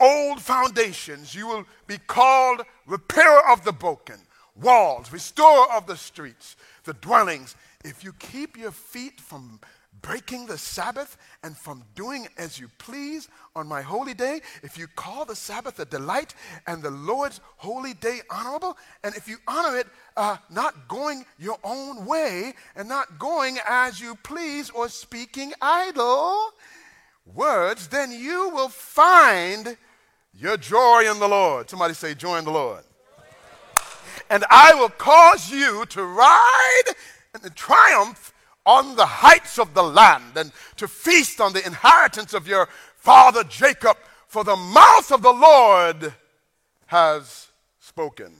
old 0.00 0.40
foundations. 0.40 1.34
You 1.34 1.46
will 1.46 1.64
be 1.86 1.98
called 1.98 2.62
repairer 2.86 3.48
of 3.50 3.64
the 3.64 3.72
broken, 3.72 4.20
walls, 4.54 5.12
restorer 5.12 5.66
of 5.72 5.86
the 5.86 5.96
streets, 5.96 6.56
the 6.84 6.94
dwellings. 6.94 7.56
If 7.84 8.04
you 8.04 8.12
keep 8.14 8.56
your 8.56 8.72
feet 8.72 9.20
from 9.20 9.60
breaking 10.02 10.46
the 10.46 10.58
Sabbath 10.58 11.16
and 11.42 11.56
from 11.56 11.82
doing 11.94 12.28
as 12.36 12.58
you 12.58 12.68
please 12.78 13.28
on 13.54 13.66
my 13.66 13.82
holy 13.82 14.14
day, 14.14 14.40
if 14.62 14.78
you 14.78 14.86
call 14.86 15.24
the 15.24 15.36
Sabbath 15.36 15.78
a 15.78 15.84
delight 15.84 16.34
and 16.66 16.82
the 16.82 16.90
Lord's 16.90 17.40
holy 17.56 17.94
day 17.94 18.20
honorable, 18.30 18.76
and 19.02 19.14
if 19.14 19.28
you 19.28 19.36
honor 19.46 19.76
it 19.78 19.86
uh, 20.16 20.36
not 20.50 20.88
going 20.88 21.24
your 21.38 21.58
own 21.64 22.04
way 22.04 22.54
and 22.74 22.88
not 22.88 23.18
going 23.18 23.58
as 23.68 24.00
you 24.00 24.16
please 24.22 24.70
or 24.70 24.88
speaking 24.88 25.52
idle 25.60 26.50
words, 27.34 27.88
then 27.88 28.10
you 28.12 28.50
will 28.50 28.68
find 28.68 29.76
your 30.34 30.56
joy 30.56 31.10
in 31.10 31.18
the 31.18 31.28
Lord. 31.28 31.68
Somebody 31.70 31.94
say, 31.94 32.14
joy 32.14 32.38
in 32.38 32.44
the 32.44 32.50
Lord. 32.50 32.84
And 34.28 34.44
I 34.50 34.74
will 34.74 34.88
cause 34.88 35.50
you 35.50 35.86
to 35.86 36.04
ride 36.04 36.82
in 37.34 37.50
triumph 37.50 38.32
on 38.66 38.96
the 38.96 39.06
heights 39.06 39.58
of 39.58 39.72
the 39.72 39.82
land 39.82 40.36
and 40.36 40.52
to 40.76 40.88
feast 40.88 41.40
on 41.40 41.52
the 41.52 41.64
inheritance 41.64 42.34
of 42.34 42.48
your 42.48 42.68
father 42.96 43.44
Jacob, 43.44 43.96
for 44.26 44.42
the 44.42 44.56
mouth 44.56 45.12
of 45.12 45.22
the 45.22 45.32
Lord 45.32 46.12
has 46.86 47.48
spoken. 47.78 48.32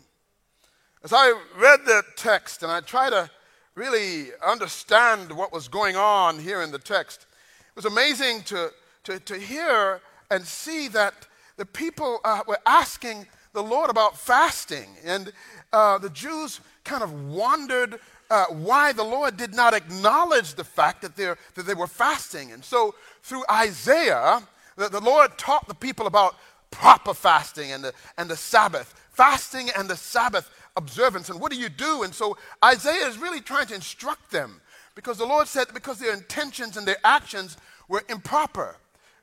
As 1.05 1.13
I 1.13 1.41
read 1.57 1.81
the 1.87 2.03
text 2.17 2.65
and 2.65 2.73
I 2.73 2.81
try 2.81 3.09
to 3.09 3.31
really 3.77 4.31
understand 4.45 5.31
what 5.31 5.53
was 5.53 5.69
going 5.69 5.95
on 5.95 6.41
here 6.41 6.63
in 6.63 6.73
the 6.73 6.79
text, 6.79 7.27
it 7.69 7.77
was 7.77 7.85
amazing 7.85 8.43
to, 8.45 8.73
to, 9.05 9.21
to 9.21 9.39
hear 9.39 10.01
and 10.31 10.45
see 10.45 10.89
that 10.89 11.15
the 11.57 11.67
people 11.67 12.21
uh, 12.25 12.41
were 12.49 12.59
asking 12.67 13.27
the 13.53 13.63
Lord 13.63 13.89
about 13.89 14.19
fasting. 14.19 14.89
And 15.05 15.33
uh, 15.73 15.99
the 15.99 16.11
Jews 16.11 16.61
kind 16.85 17.03
of 17.03 17.29
wondered 17.29 18.01
uh, 18.31 18.47
why 18.47 18.93
the 18.93 19.05
Lord 19.05 19.37
did 19.37 19.55
not 19.55 19.75
acknowledge 19.75 20.55
the 20.55 20.65
fact 20.65 21.03
that, 21.03 21.17
that 21.17 21.67
they 21.67 21.75
were 21.75 21.87
fasting. 21.87 22.53
And 22.53 22.65
so 22.65 22.95
through 23.23 23.45
Isaiah, 23.51 24.43
the, 24.77 24.89
the 24.89 25.01
Lord 25.01 25.39
taught 25.39 25.69
the 25.69 25.75
people 25.75 26.07
about 26.07 26.37
proper 26.71 27.15
fasting 27.15 27.73
and 27.73 27.85
the, 27.85 27.93
and 28.19 28.29
the 28.29 28.37
Sabbath, 28.37 28.95
fasting 29.13 29.71
and 29.77 29.89
the 29.89 29.97
Sabbath 29.97 30.51
observance. 30.77 31.31
And 31.31 31.41
what 31.41 31.53
do 31.53 31.59
you 31.59 31.69
do? 31.69 32.03
And 32.03 32.15
so 32.15 32.37
Isaiah 32.65 33.07
is 33.07 33.19
really 33.19 33.41
trying 33.41 33.67
to 33.69 33.75
instruct 33.75 34.31
them 34.31 34.61
because 34.95 35.19
the 35.19 35.27
Lord 35.27 35.47
said 35.47 35.69
because 35.73 35.99
their 35.99 36.13
intentions 36.13 36.77
and 36.77 36.87
their 36.87 36.99
actions 37.05 37.57
were 37.89 38.03
improper, 38.09 38.77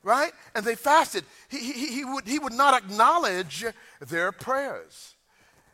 right? 0.04 0.32
And 0.56 0.66
they 0.66 0.76
fasted. 0.76 1.26
He, 1.50 1.60
he, 1.60 1.88
he, 1.88 2.06
would, 2.06 2.28
he 2.28 2.40
would 2.40 2.54
not 2.54 2.82
acknowledge 2.82 3.66
their 4.00 4.32
prayers. 4.32 5.16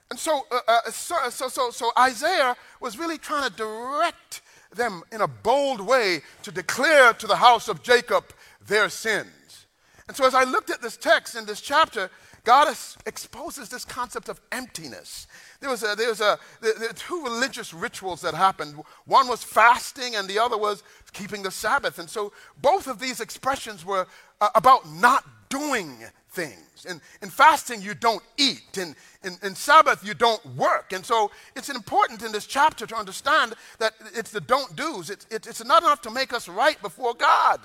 And 0.10 0.20
so, 0.20 0.46
uh, 0.51 0.60
uh, 0.68 0.92
so, 0.92 1.30
so, 1.30 1.70
so, 1.70 1.92
Isaiah 1.98 2.56
was 2.82 2.98
really 2.98 3.18
trying 3.18 3.50
to 3.50 3.56
direct 3.56 4.42
them 4.74 5.04
in 5.12 5.22
a 5.22 5.28
bold 5.28 5.82
way 5.82 6.22
to 6.44 6.51
declare 6.51 7.13
to 7.13 7.28
the 7.28 7.36
house 7.36 7.68
of 7.68 7.84
Jacob 7.84 8.25
their 8.66 8.89
sins. 8.89 9.68
And 10.08 10.18
so, 10.18 10.25
as 10.25 10.34
I 10.34 10.46
looked 10.46 10.72
at 10.72 10.82
this 10.82 10.98
text 10.98 11.36
in 11.36 11.46
this 11.46 11.62
chapter, 11.62 12.10
God 12.44 12.75
exposes 13.06 13.70
this 13.70 13.86
concept 13.86 14.30
of 14.30 14.42
emptiness. 14.51 15.28
There 15.60 15.70
was, 15.70 15.84
a, 15.84 15.94
there 15.96 16.10
was 16.10 16.22
a, 16.22 16.39
there, 16.62 16.74
there 16.80 16.94
two 16.94 17.24
religious 17.24 17.74
rituals 17.74 18.22
that 18.22 18.34
happened. 18.34 18.82
One 19.06 19.28
was 19.28 19.44
fasting, 19.44 20.16
and 20.16 20.28
the 20.28 20.39
other 20.39 20.58
was 20.58 20.82
keeping 21.13 21.44
the 21.44 21.51
Sabbath. 21.51 22.00
And 22.00 22.10
so, 22.10 22.34
both 22.60 22.88
of 22.88 23.00
these 23.00 23.20
expressions 23.20 23.86
were 23.86 24.08
uh, 24.42 24.50
about 24.56 24.89
not 24.89 25.24
doing 25.50 25.98
things. 26.32 26.86
And 26.88 27.02
in 27.22 27.30
fasting, 27.30 27.82
you 27.82 27.94
don't 27.94 28.24
eat. 28.38 28.78
And 28.78 28.96
in, 29.24 29.38
in 29.44 29.56
Sabbath, 29.56 30.06
you 30.06 30.14
don't 30.14 30.44
work. 30.56 30.94
And 30.94 31.06
so 31.06 31.32
it's 31.56 31.70
important 31.70 32.24
in 32.24 32.32
this 32.32 32.46
chapter 32.46 32.86
to 32.86 32.96
understand 32.96 33.54
that 33.80 33.94
it's 34.14 34.32
the 34.32 34.42
don't 34.42 34.76
do's. 34.76 35.10
It's, 35.10 35.28
it's, 35.30 35.48
it's 35.48 35.66
not 35.66 35.84
enough 35.84 36.02
to 36.04 36.12
make 36.12 36.34
us 36.34 36.48
right 36.48 36.82
before 36.82 37.14
God. 37.14 37.62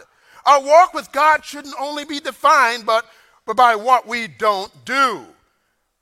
Our 0.47 0.62
walk 0.62 0.94
with 0.94 1.12
God 1.12 1.44
shouldn't 1.44 1.75
only 1.80 2.04
be 2.04 2.21
defined 2.21 2.87
but, 2.87 3.06
but 3.47 3.56
by 3.56 3.76
what 3.76 4.06
we 4.06 4.26
don't 4.26 4.73
do. 4.85 5.25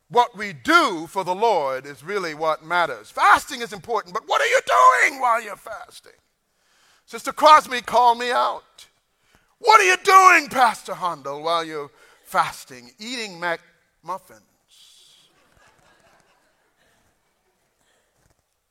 What 0.09 0.37
we 0.37 0.53
do 0.53 1.07
for 1.07 1.25
the 1.25 1.35
Lord 1.35 1.87
is 1.87 2.05
really 2.05 2.35
what 2.35 2.65
matters. 2.65 3.11
Fasting 3.11 3.63
is 3.63 3.73
important, 3.73 4.13
but 4.13 4.25
what 4.27 4.43
are 4.43 4.47
you 4.47 4.61
doing 4.67 5.21
while 5.21 5.43
you're 5.43 5.57
fasting? 5.57 6.13
Sister 7.07 7.33
Crosby 7.33 7.81
called 7.81 8.19
me 8.19 8.31
out. 8.31 8.87
What 9.59 9.81
are 9.81 9.85
you 9.85 9.97
doing, 10.05 10.51
Pastor 10.51 10.95
Handel, 10.95 11.43
while 11.43 11.65
you're 11.65 11.91
fasting, 12.33 12.91
eating 12.99 13.39
McMuffins. 13.39 14.41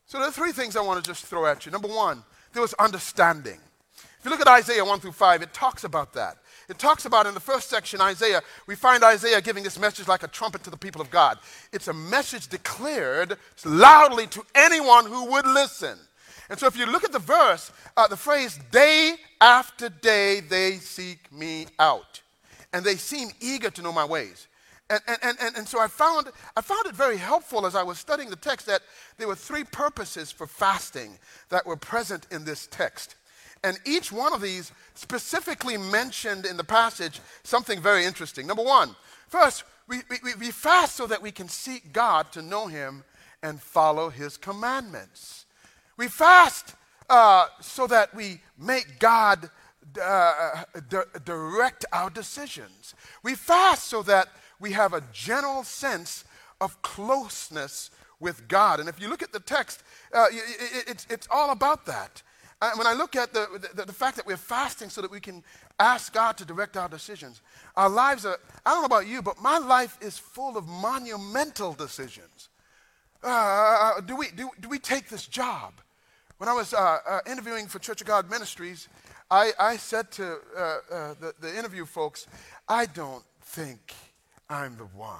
So 0.07 0.17
there 0.17 0.27
are 0.27 0.31
three 0.31 0.51
things 0.51 0.75
I 0.75 0.81
want 0.81 1.01
to 1.01 1.07
just 1.07 1.25
throw 1.27 1.45
at 1.45 1.65
you. 1.65 1.71
Number 1.71 1.87
one, 1.87 2.23
there 2.53 2.61
was 2.61 2.73
understanding. 2.73 3.59
If 3.95 4.25
you 4.25 4.31
look 4.31 4.41
at 4.41 4.47
Isaiah 4.47 4.83
1 4.83 4.99
through 4.99 5.11
5, 5.11 5.43
it 5.43 5.53
talks 5.53 5.83
about 5.83 6.13
that. 6.13 6.37
It 6.69 6.79
talks 6.79 7.05
about 7.05 7.27
in 7.27 7.35
the 7.35 7.39
first 7.39 7.69
section, 7.69 8.01
Isaiah, 8.01 8.41
we 8.65 8.75
find 8.75 9.03
Isaiah 9.03 9.41
giving 9.41 9.63
this 9.63 9.79
message 9.79 10.07
like 10.07 10.23
a 10.23 10.27
trumpet 10.27 10.63
to 10.63 10.71
the 10.71 10.77
people 10.77 10.99
of 10.99 11.11
God. 11.11 11.37
It's 11.71 11.87
a 11.87 11.93
message 11.93 12.47
declared 12.47 13.37
loudly 13.63 14.25
to 14.27 14.43
anyone 14.55 15.05
who 15.05 15.31
would 15.31 15.45
listen. 15.45 15.99
And 16.49 16.59
so 16.59 16.65
if 16.65 16.75
you 16.75 16.87
look 16.87 17.03
at 17.03 17.11
the 17.11 17.19
verse, 17.19 17.71
uh, 17.95 18.07
the 18.07 18.17
phrase, 18.17 18.59
day 18.71 19.15
after 19.39 19.89
day 19.89 20.39
they 20.39 20.77
seek 20.77 21.31
me 21.31 21.67
out 21.77 22.21
and 22.73 22.85
they 22.85 22.95
seem 22.95 23.29
eager 23.39 23.69
to 23.69 23.81
know 23.81 23.91
my 23.91 24.05
ways. 24.05 24.47
And, 24.89 25.01
and, 25.07 25.37
and, 25.39 25.55
and 25.55 25.67
so 25.67 25.79
I 25.79 25.87
found, 25.87 26.27
I 26.57 26.61
found 26.61 26.85
it 26.85 26.95
very 26.95 27.17
helpful 27.17 27.65
as 27.65 27.75
I 27.75 27.83
was 27.83 27.97
studying 27.97 28.29
the 28.29 28.35
text 28.35 28.65
that 28.65 28.81
there 29.17 29.27
were 29.27 29.35
three 29.35 29.63
purposes 29.63 30.31
for 30.31 30.47
fasting 30.47 31.17
that 31.49 31.65
were 31.65 31.77
present 31.77 32.27
in 32.29 32.43
this 32.43 32.67
text. 32.67 33.15
And 33.63 33.79
each 33.85 34.11
one 34.11 34.33
of 34.33 34.41
these 34.41 34.71
specifically 34.95 35.77
mentioned 35.77 36.45
in 36.45 36.57
the 36.57 36.63
passage 36.63 37.21
something 37.43 37.79
very 37.79 38.05
interesting. 38.05 38.47
Number 38.47 38.63
one, 38.63 38.95
first, 39.27 39.63
we, 39.87 39.99
we, 40.09 40.33
we 40.39 40.51
fast 40.51 40.95
so 40.95 41.07
that 41.07 41.21
we 41.21 41.31
can 41.31 41.47
seek 41.47 41.93
God 41.93 42.31
to 42.33 42.41
know 42.41 42.67
Him 42.67 43.03
and 43.43 43.61
follow 43.61 44.09
His 44.09 44.35
commandments. 44.35 45.45
We 45.95 46.07
fast 46.07 46.75
uh, 47.09 47.45
so 47.61 47.87
that 47.87 48.13
we 48.15 48.41
make 48.57 48.99
God 48.99 49.49
uh, 49.99 50.63
di- 50.89 51.19
direct 51.25 51.85
our 51.91 52.09
decisions. 52.09 52.95
We 53.23 53.35
fast 53.35 53.85
so 53.85 54.03
that 54.03 54.29
we 54.59 54.71
have 54.73 54.93
a 54.93 55.03
general 55.11 55.63
sense 55.63 56.23
of 56.59 56.81
closeness 56.81 57.89
with 58.19 58.47
God. 58.47 58.79
And 58.79 58.87
if 58.87 59.01
you 59.01 59.09
look 59.09 59.23
at 59.23 59.31
the 59.31 59.39
text, 59.39 59.83
uh, 60.13 60.27
it, 60.31 60.87
it, 60.87 61.07
it's, 61.09 61.27
all 61.31 61.51
about 61.51 61.85
that. 61.87 62.21
Uh, 62.61 62.71
when 62.75 62.85
I 62.85 62.93
look 62.93 63.15
at 63.15 63.33
the, 63.33 63.69
the, 63.73 63.85
the, 63.85 63.93
fact 63.93 64.15
that 64.17 64.27
we're 64.27 64.37
fasting 64.37 64.89
so 64.89 65.01
that 65.01 65.09
we 65.09 65.19
can 65.19 65.43
ask 65.79 66.13
God 66.13 66.37
to 66.37 66.45
direct 66.45 66.77
our 66.77 66.87
decisions, 66.87 67.41
our 67.75 67.89
lives 67.89 68.23
are, 68.23 68.37
I 68.63 68.69
don't 68.69 68.81
know 68.81 68.85
about 68.85 69.07
you, 69.07 69.23
but 69.23 69.41
my 69.41 69.57
life 69.57 69.97
is 69.99 70.19
full 70.19 70.57
of 70.57 70.67
monumental 70.67 71.73
decisions. 71.73 72.49
Uh, 73.23 73.27
uh 73.97 74.01
do, 74.01 74.15
we, 74.15 74.27
do, 74.35 74.49
do 74.59 74.69
we 74.69 74.77
take 74.77 75.09
this 75.09 75.25
job? 75.25 75.73
When 76.37 76.49
I 76.49 76.53
was 76.53 76.73
uh, 76.73 76.97
uh, 77.07 77.19
interviewing 77.27 77.67
for 77.67 77.77
Church 77.77 78.01
of 78.01 78.07
God 78.07 78.29
Ministries, 78.29 78.87
I, 79.31 79.51
I 79.57 79.77
said 79.77 80.11
to 80.11 80.33
uh, 80.55 81.13
the, 81.19 81.33
the 81.39 81.57
interview 81.57 81.85
folks, 81.85 82.27
I 82.67 82.85
don't 82.85 83.23
think 83.41 83.93
I'm 84.49 84.77
the 84.77 84.85
one. 84.85 85.15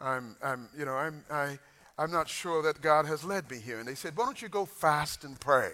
I'm, 0.00 0.36
I'm 0.42 0.68
you 0.78 0.84
know, 0.84 0.94
I'm, 0.94 1.24
I, 1.28 1.58
I'm 1.98 2.12
not 2.12 2.28
sure 2.28 2.62
that 2.62 2.80
God 2.80 3.06
has 3.06 3.24
led 3.24 3.50
me 3.50 3.58
here. 3.58 3.80
And 3.80 3.88
they 3.88 3.96
said, 3.96 4.16
Why 4.16 4.24
don't 4.24 4.40
you 4.40 4.48
go 4.48 4.64
fast 4.64 5.24
and 5.24 5.38
pray? 5.38 5.72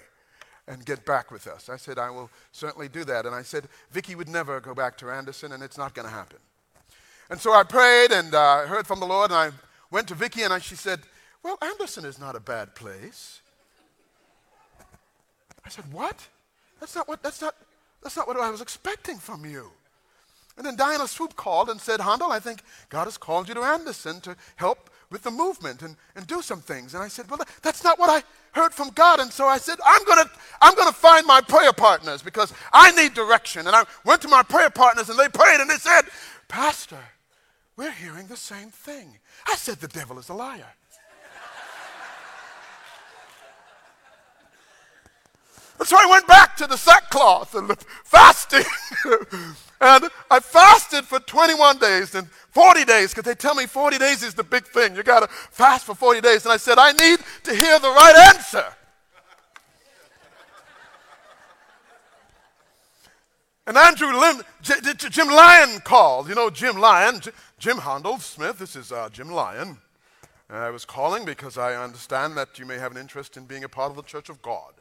and 0.69 0.85
get 0.85 1.05
back 1.07 1.31
with 1.31 1.47
us. 1.47 1.69
I 1.69 1.77
said, 1.77 1.97
I 1.97 2.11
will 2.11 2.29
certainly 2.51 2.89
do 2.89 3.05
that. 3.05 3.25
And 3.25 3.33
I 3.33 3.43
said, 3.43 3.69
Vicki 3.93 4.17
would 4.17 4.29
never 4.29 4.59
go 4.59 4.75
back 4.75 4.99
to 4.99 5.11
Anderson, 5.11 5.53
and 5.53 5.63
it's 5.63 5.79
not 5.79 5.95
going 5.95 6.09
to 6.09 6.13
happen. 6.13 6.39
And 7.31 7.41
so 7.41 7.53
I 7.53 7.63
prayed 7.63 8.11
and 8.11 8.35
uh, 8.35 8.67
heard 8.67 8.85
from 8.85 8.99
the 8.99 9.07
Lord, 9.07 9.31
and 9.31 9.39
I 9.39 9.51
went 9.93 10.09
to 10.09 10.17
Vicki, 10.17 10.43
and 10.43 10.53
I, 10.53 10.59
she 10.59 10.75
said, 10.75 11.03
Well, 11.45 11.57
Anderson 11.63 12.05
is 12.05 12.19
not 12.19 12.35
a 12.35 12.41
bad 12.41 12.75
place. 12.75 13.41
I 15.65 15.69
said, 15.69 15.85
What? 15.93 16.27
That's 16.81 16.95
not 16.95 17.09
what, 17.09 17.23
that's 17.23 17.41
not, 17.41 17.55
that's 18.03 18.17
not 18.17 18.27
what 18.27 18.37
I 18.37 18.51
was 18.51 18.61
expecting 18.61 19.19
from 19.19 19.45
you. 19.45 19.71
And 20.57 20.65
then 20.65 20.77
Diana 20.77 21.05
Swoope 21.05 21.37
called 21.37 21.69
and 21.69 21.81
said, 21.81 22.01
Handel, 22.01 22.33
I 22.33 22.39
think 22.39 22.63
God 22.89 23.05
has 23.05 23.19
called 23.19 23.49
you 23.49 23.55
to 23.55 23.61
Anderson 23.61 24.21
to 24.23 24.37
help 24.57 24.91
with 25.11 25.23
the 25.23 25.31
movement 25.31 25.83
and, 25.83 25.97
and 26.15 26.27
do 26.27 26.43
some 26.43 26.61
things. 26.61 26.95
And 26.95 27.03
I 27.03 27.09
said, 27.09 27.31
Well, 27.31 27.41
that's 27.63 27.85
not 27.85 27.99
what 27.99 28.11
I 28.11 28.25
heard 28.59 28.73
from 28.73 28.91
God. 28.91 29.21
And 29.21 29.31
so 29.31 29.47
I 29.47 29.59
said, 29.59 29.79
I'm 29.85 30.05
going 30.05 30.25
to 30.25 30.31
I'm 30.61 30.75
to 30.75 30.93
find 30.93 31.27
my 31.27 31.41
prayer 31.43 31.73
partners 31.73 32.23
because 32.23 32.53
I 32.73 32.91
need 32.93 33.15
direction. 33.15 33.67
And 33.67 33.77
I 33.77 33.85
went 34.05 34.23
to 34.23 34.29
my 34.29 34.43
prayer 34.43 34.71
partners 34.71 35.09
and 35.09 35.19
they 35.19 35.29
prayed 35.29 35.61
and 35.61 35.69
they 35.69 35.75
said, 35.77 36.03
Pastor, 36.49 36.99
we're 37.77 37.93
hearing 37.93 38.27
the 38.27 38.37
same 38.37 38.71
thing. 38.71 39.19
I 39.47 39.57
said, 39.57 39.77
The 39.77 39.89
devil 39.89 40.19
is 40.19 40.29
a 40.31 40.35
liar. 40.35 40.73
And 45.79 45.87
so 45.87 45.97
I 45.99 46.07
went 46.11 46.27
back 46.27 46.57
to 46.57 46.67
the 46.67 46.77
sackcloth 46.77 47.55
and 47.55 47.69
the 47.69 47.77
fasting. 48.05 48.65
and 49.81 50.11
I 50.31 50.41
fasted 50.41 51.05
for 51.05 51.21
21 51.21 51.79
days 51.79 52.15
and 52.15 52.29
40 52.29 52.85
days 52.85 53.11
because 53.11 53.25
they 53.25 53.35
tell 53.35 53.55
me 53.55 53.67
40 53.67 53.99
days 53.99 54.23
is 54.23 54.35
the 54.35 54.43
big 54.43 54.65
thing. 54.65 54.97
You 54.97 55.03
got 55.03 55.21
to 55.21 55.29
fast 55.29 55.85
for 55.85 55.95
40 55.95 56.23
days. 56.23 56.45
And 56.45 56.53
I 56.53 56.57
said, 56.57 56.79
I 56.79 56.93
need 56.93 57.19
to 57.45 57.55
hear 57.55 57.79
the 57.79 57.91
right 57.91 58.35
answer. 58.35 58.65
And 63.69 63.77
Andrew 63.77 64.17
Lim, 64.17 64.43
J- 64.63 64.81
J- 64.81 65.09
Jim 65.09 65.27
Lyon 65.27 65.81
called. 65.81 66.29
You 66.29 66.37
know 66.37 66.51
Jim 66.51 66.77
Lyon, 66.77 67.19
J- 67.19 67.33
Jim 67.59 67.79
Handel 67.79 68.19
Smith. 68.19 68.61
This 68.61 68.77
is 68.77 68.93
uh, 68.93 69.09
Jim 69.11 69.29
Lyon. 69.29 69.79
And 70.49 70.59
I 70.59 70.71
was 70.71 70.85
calling 70.85 71.25
because 71.25 71.59
I 71.59 71.75
understand 71.75 72.37
that 72.37 72.61
you 72.61 72.65
may 72.65 72.79
have 72.79 72.93
an 72.93 72.99
interest 72.99 73.37
in 73.37 73.45
being 73.45 73.65
a 73.65 73.69
part 73.69 73.91
of 73.91 73.97
the 73.97 74.05
Church 74.05 74.29
of 74.29 74.41
God. 74.41 74.75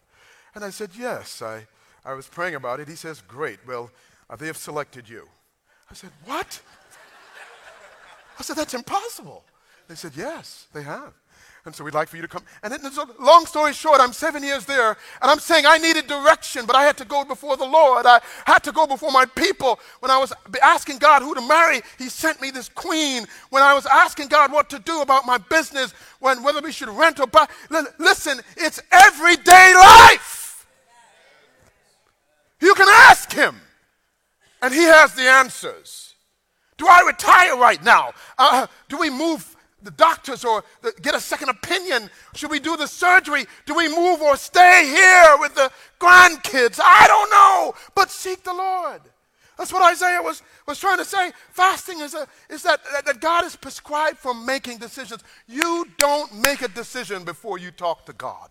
And 0.56 0.64
I 0.64 0.70
said, 0.70 0.92
Yes, 0.98 1.42
I, 1.42 1.68
I 2.06 2.14
was 2.14 2.28
praying 2.28 2.56
about 2.56 2.80
it. 2.80 2.88
He 2.88 2.96
says, 2.96 3.22
Great. 3.28 3.60
Well, 3.68 3.92
uh, 4.30 4.38
they 4.38 4.48
have 4.48 4.58
selected 4.58 5.08
you. 5.08 5.28
I 5.92 5.94
said, 5.94 6.12
What? 6.24 6.62
I 8.40 8.44
said, 8.44 8.56
That's 8.56 8.74
impossible. 8.74 9.44
They 9.90 9.96
said, 9.96 10.14
Yes, 10.16 10.68
they 10.74 10.82
have. 10.84 11.14
And 11.66 11.74
so 11.74 11.84
we'd 11.84 11.96
like 11.96 12.08
for 12.08 12.16
you 12.16 12.22
to 12.22 12.28
come. 12.28 12.44
And 12.62 12.72
then, 12.72 12.92
so 12.92 13.10
long 13.20 13.48
story 13.48 13.74
short, 13.74 14.00
I'm 14.00 14.14
seven 14.14 14.44
years 14.44 14.66
there, 14.66 14.90
and 14.90 15.32
I'm 15.32 15.40
saying 15.40 15.66
I 15.66 15.80
needed 15.80 16.06
direction, 16.06 16.68
but 16.68 16.76
I 16.76 16.84
had 16.84 16.96
to 16.98 17.06
go 17.06 17.26
before 17.26 17.58
the 17.58 17.66
Lord. 17.66 18.06
I 18.06 18.22
had 18.46 18.60
to 18.66 18.72
go 18.72 18.86
before 18.86 19.12
my 19.12 19.26
people. 19.26 19.80
When 20.00 20.12
I 20.12 20.20
was 20.20 20.32
asking 20.62 21.00
God 21.00 21.24
who 21.24 21.34
to 21.34 21.42
marry, 21.42 21.82
He 21.98 22.08
sent 22.08 22.40
me 22.40 22.52
this 22.52 22.70
queen. 22.70 23.26
When 23.50 23.64
I 23.64 23.74
was 23.74 23.88
asking 23.88 24.28
God 24.28 24.54
what 24.54 24.70
to 24.70 24.80
do 24.80 25.02
about 25.02 25.26
my 25.26 25.40
business, 25.40 25.92
when 26.20 26.44
whether 26.44 26.62
we 26.62 26.72
should 26.72 26.90
rent 26.90 27.20
or 27.20 27.26
buy, 27.26 27.48
listen, 27.98 28.42
it's 28.56 28.80
everyday 28.92 29.74
life. 29.74 30.45
You 32.66 32.74
can 32.74 32.88
ask 32.90 33.32
him, 33.32 33.62
and 34.60 34.74
he 34.74 34.82
has 34.82 35.14
the 35.14 35.30
answers. 35.30 36.16
Do 36.78 36.88
I 36.88 37.04
retire 37.06 37.56
right 37.58 37.82
now? 37.84 38.14
Uh, 38.40 38.66
do 38.90 38.98
we 38.98 39.12
move 39.12 39.56
the 39.84 39.92
doctors 39.92 40.44
or 40.44 40.64
the, 40.82 40.92
get 41.00 41.14
a 41.14 41.20
second 41.20 41.50
opinion? 41.50 42.10
Should 42.34 42.50
we 42.50 42.60
do 42.60 42.76
the 42.76 42.88
surgery? 42.88 43.46
Do 43.68 43.76
we 43.76 43.88
move 43.88 44.20
or 44.24 44.36
stay 44.36 44.84
here 44.84 45.38
with 45.40 45.54
the 45.54 45.72
grandkids? 46.00 46.80
I 46.84 47.06
don't 47.06 47.30
know, 47.30 47.76
but 47.94 48.10
seek 48.10 48.44
the 48.44 48.56
Lord. 48.56 49.02
That's 49.60 49.72
what 49.72 49.84
Isaiah 49.92 50.24
was, 50.24 50.42
was 50.68 50.80
trying 50.80 50.98
to 50.98 51.06
say. 51.06 51.34
Fasting 51.52 52.00
is, 52.00 52.16
a, 52.16 52.28
is 52.50 52.64
that, 52.64 52.82
that 53.06 53.22
God 53.22 53.46
is 53.46 53.56
prescribed 53.56 54.18
for 54.18 54.34
making 54.34 54.80
decisions. 54.80 55.24
You 55.48 55.86
don't 56.00 56.34
make 56.42 56.64
a 56.64 56.68
decision 56.68 57.26
before 57.26 57.60
you 57.60 57.70
talk 57.70 58.08
to 58.08 58.14
God 58.14 58.50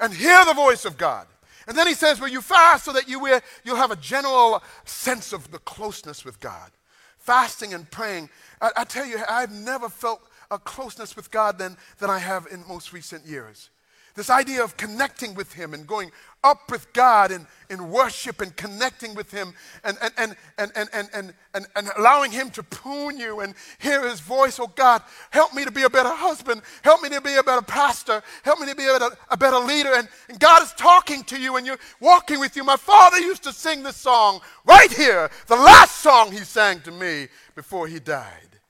and 0.00 0.14
hear 0.14 0.44
the 0.44 0.54
voice 0.54 0.84
of 0.84 0.96
God. 0.96 1.26
And 1.66 1.76
then 1.76 1.86
he 1.86 1.94
says, 1.94 2.20
Well, 2.20 2.30
you 2.30 2.40
fast 2.40 2.84
so 2.84 2.92
that 2.92 3.08
you 3.08 3.18
will, 3.18 3.40
you'll 3.64 3.76
have 3.76 3.90
a 3.90 3.96
general 3.96 4.62
sense 4.84 5.32
of 5.32 5.50
the 5.50 5.58
closeness 5.58 6.24
with 6.24 6.40
God. 6.40 6.70
Fasting 7.18 7.74
and 7.74 7.90
praying. 7.90 8.30
I, 8.60 8.70
I 8.78 8.84
tell 8.84 9.04
you, 9.04 9.18
I've 9.28 9.52
never 9.52 9.88
felt 9.88 10.22
a 10.50 10.58
closeness 10.58 11.16
with 11.16 11.30
God 11.30 11.58
than, 11.58 11.76
than 11.98 12.08
I 12.08 12.18
have 12.18 12.46
in 12.50 12.64
most 12.68 12.92
recent 12.92 13.26
years. 13.26 13.70
This 14.16 14.30
idea 14.30 14.64
of 14.64 14.78
connecting 14.78 15.34
with 15.34 15.52
Him 15.52 15.74
and 15.74 15.86
going 15.86 16.10
up 16.42 16.70
with 16.70 16.90
God 16.94 17.30
in, 17.30 17.46
in 17.68 17.90
worship 17.90 18.40
and 18.40 18.56
connecting 18.56 19.14
with 19.14 19.30
Him 19.30 19.52
and, 19.84 19.98
and, 20.00 20.12
and, 20.16 20.36
and, 20.56 20.72
and, 20.74 20.88
and, 20.94 21.08
and, 21.12 21.34
and, 21.54 21.66
and 21.76 21.90
allowing 21.98 22.30
Him 22.30 22.48
to 22.50 22.62
prune 22.62 23.18
you 23.18 23.40
and 23.40 23.54
hear 23.78 24.08
His 24.08 24.20
voice. 24.20 24.58
Oh 24.58 24.72
God, 24.74 25.02
help 25.30 25.52
me 25.52 25.64
to 25.66 25.70
be 25.70 25.82
a 25.82 25.90
better 25.90 26.08
husband. 26.08 26.62
Help 26.82 27.02
me 27.02 27.10
to 27.10 27.20
be 27.20 27.34
a 27.34 27.42
better 27.42 27.60
pastor. 27.60 28.22
Help 28.42 28.58
me 28.58 28.66
to 28.68 28.74
be 28.74 28.86
a 28.86 28.98
better, 28.98 29.16
a 29.28 29.36
better 29.36 29.58
leader. 29.58 29.92
And, 29.94 30.08
and 30.30 30.40
God 30.40 30.62
is 30.62 30.72
talking 30.72 31.22
to 31.24 31.38
you 31.38 31.56
and 31.56 31.66
you're 31.66 31.78
walking 32.00 32.40
with 32.40 32.56
you. 32.56 32.64
My 32.64 32.76
father 32.76 33.18
used 33.18 33.42
to 33.44 33.52
sing 33.52 33.82
this 33.82 33.96
song 33.96 34.40
right 34.64 34.90
here, 34.90 35.30
the 35.46 35.56
last 35.56 35.96
song 35.98 36.32
he 36.32 36.38
sang 36.38 36.80
to 36.80 36.90
me 36.90 37.28
before 37.54 37.86
he 37.86 37.98
died. 37.98 38.60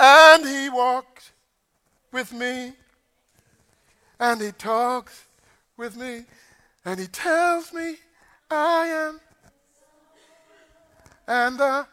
And 0.00 0.46
he 0.46 0.70
walked 0.70 1.32
with 2.12 2.32
me 2.32 2.72
and 4.18 4.40
he 4.40 4.52
talks 4.52 5.24
with 5.76 5.96
me 5.96 6.24
and 6.84 6.98
he 6.98 7.06
tells 7.06 7.72
me 7.72 7.96
I 8.50 8.86
am 8.86 9.20
and 11.28 11.58
the 11.58 11.86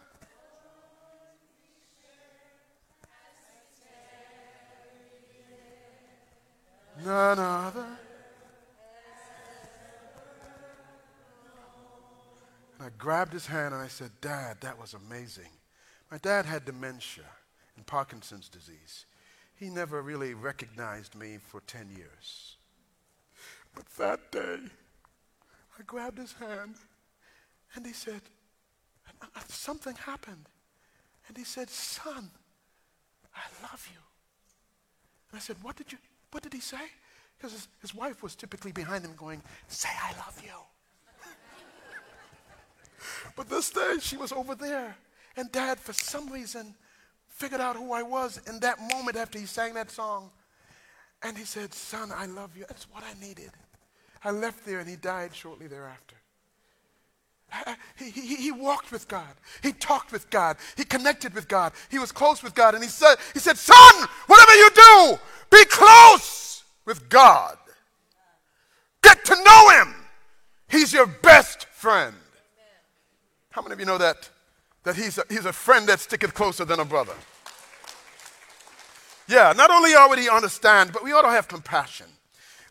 none 7.03 7.39
other. 7.39 7.85
And 12.77 12.87
I 12.87 12.89
grabbed 12.97 13.33
his 13.33 13.47
hand 13.47 13.73
and 13.73 13.83
I 13.83 13.87
said, 13.87 14.11
Dad, 14.21 14.57
that 14.61 14.79
was 14.79 14.93
amazing. 14.93 15.49
My 16.11 16.17
dad 16.19 16.45
had 16.45 16.65
dementia 16.65 17.25
and 17.75 17.85
Parkinson's 17.85 18.49
disease 18.49 19.05
he 19.55 19.69
never 19.69 20.01
really 20.01 20.33
recognized 20.33 21.15
me 21.15 21.37
for 21.37 21.61
10 21.61 21.89
years. 21.95 22.57
But 23.75 23.85
that 23.97 24.31
day, 24.31 24.57
I 25.79 25.83
grabbed 25.85 26.17
his 26.17 26.33
hand 26.33 26.75
and 27.75 27.85
he 27.85 27.93
said, 27.93 28.21
uh, 29.21 29.25
uh, 29.35 29.39
something 29.47 29.95
happened. 29.95 30.47
And 31.27 31.37
he 31.37 31.43
said, 31.43 31.69
son, 31.69 32.29
I 33.35 33.41
love 33.63 33.87
you. 33.91 33.99
And 35.31 35.37
I 35.37 35.39
said, 35.39 35.57
what 35.61 35.75
did 35.75 35.91
you, 35.91 35.97
what 36.31 36.43
did 36.43 36.53
he 36.53 36.59
say? 36.59 36.77
Because 37.37 37.53
his, 37.53 37.67
his 37.81 37.95
wife 37.95 38.21
was 38.21 38.35
typically 38.35 38.71
behind 38.71 39.03
him 39.03 39.13
going, 39.17 39.41
say 39.67 39.89
I 40.01 40.11
love 40.17 40.39
you. 40.43 41.25
but 43.35 43.49
this 43.49 43.71
day 43.71 43.97
she 43.99 44.17
was 44.17 44.31
over 44.31 44.55
there. 44.55 44.95
And 45.35 45.51
dad, 45.51 45.79
for 45.79 45.93
some 45.93 46.31
reason, 46.31 46.75
figured 47.43 47.59
out 47.59 47.75
who 47.75 47.91
I 47.91 48.03
was 48.03 48.39
in 48.47 48.61
that 48.61 48.79
moment 48.79 49.17
after 49.17 49.37
he 49.37 49.45
sang 49.45 49.73
that 49.73 49.91
song. 49.91 50.29
And 51.23 51.37
he 51.37 51.43
said, 51.43 51.73
Son, 51.73 52.09
I 52.15 52.25
love 52.25 52.55
you. 52.55 52.63
That's 52.69 52.89
what 52.89 53.03
I 53.03 53.19
needed. 53.19 53.51
I 54.23 54.31
left 54.31 54.65
there 54.65 54.79
and 54.79 54.89
he 54.89 54.95
died 54.95 55.35
shortly 55.35 55.67
thereafter. 55.67 56.15
He, 57.97 58.09
he, 58.11 58.35
he, 58.35 58.51
walked 58.51 58.93
with 58.93 59.09
God. 59.09 59.35
He 59.61 59.73
talked 59.73 60.13
with 60.13 60.29
God. 60.29 60.55
He 60.77 60.85
connected 60.85 61.35
with 61.35 61.49
God. 61.49 61.73
He 61.91 61.99
was 61.99 62.13
close 62.13 62.41
with 62.41 62.55
God. 62.55 62.75
And 62.75 62.83
he 62.83 62.89
said, 62.89 63.15
he 63.33 63.39
said, 63.39 63.57
Son, 63.57 64.07
whatever 64.27 64.53
you 64.53 64.69
do, 64.73 65.17
be 65.51 65.65
close 65.65 66.63
with 66.85 67.09
God. 67.09 67.57
Get 69.01 69.23
to 69.25 69.35
know 69.43 69.69
him. 69.81 69.93
He's 70.69 70.93
your 70.93 71.07
best 71.07 71.65
friend. 71.65 72.15
How 73.51 73.61
many 73.61 73.73
of 73.73 73.79
you 73.81 73.85
know 73.85 73.97
that? 73.97 74.29
That 74.83 74.95
he's 74.95 75.17
a, 75.17 75.25
he's 75.29 75.45
a 75.45 75.53
friend 75.53 75.87
that 75.87 75.99
sticketh 75.99 76.33
closer 76.33 76.63
than 76.63 76.79
a 76.79 76.85
brother. 76.85 77.13
Yeah, 79.27 79.53
not 79.55 79.71
only 79.71 79.93
are 79.95 80.09
we 80.09 80.29
understand, 80.29 80.91
but 80.93 81.03
we 81.03 81.13
ought 81.13 81.21
to 81.21 81.29
have 81.29 81.47
compassion. 81.47 82.07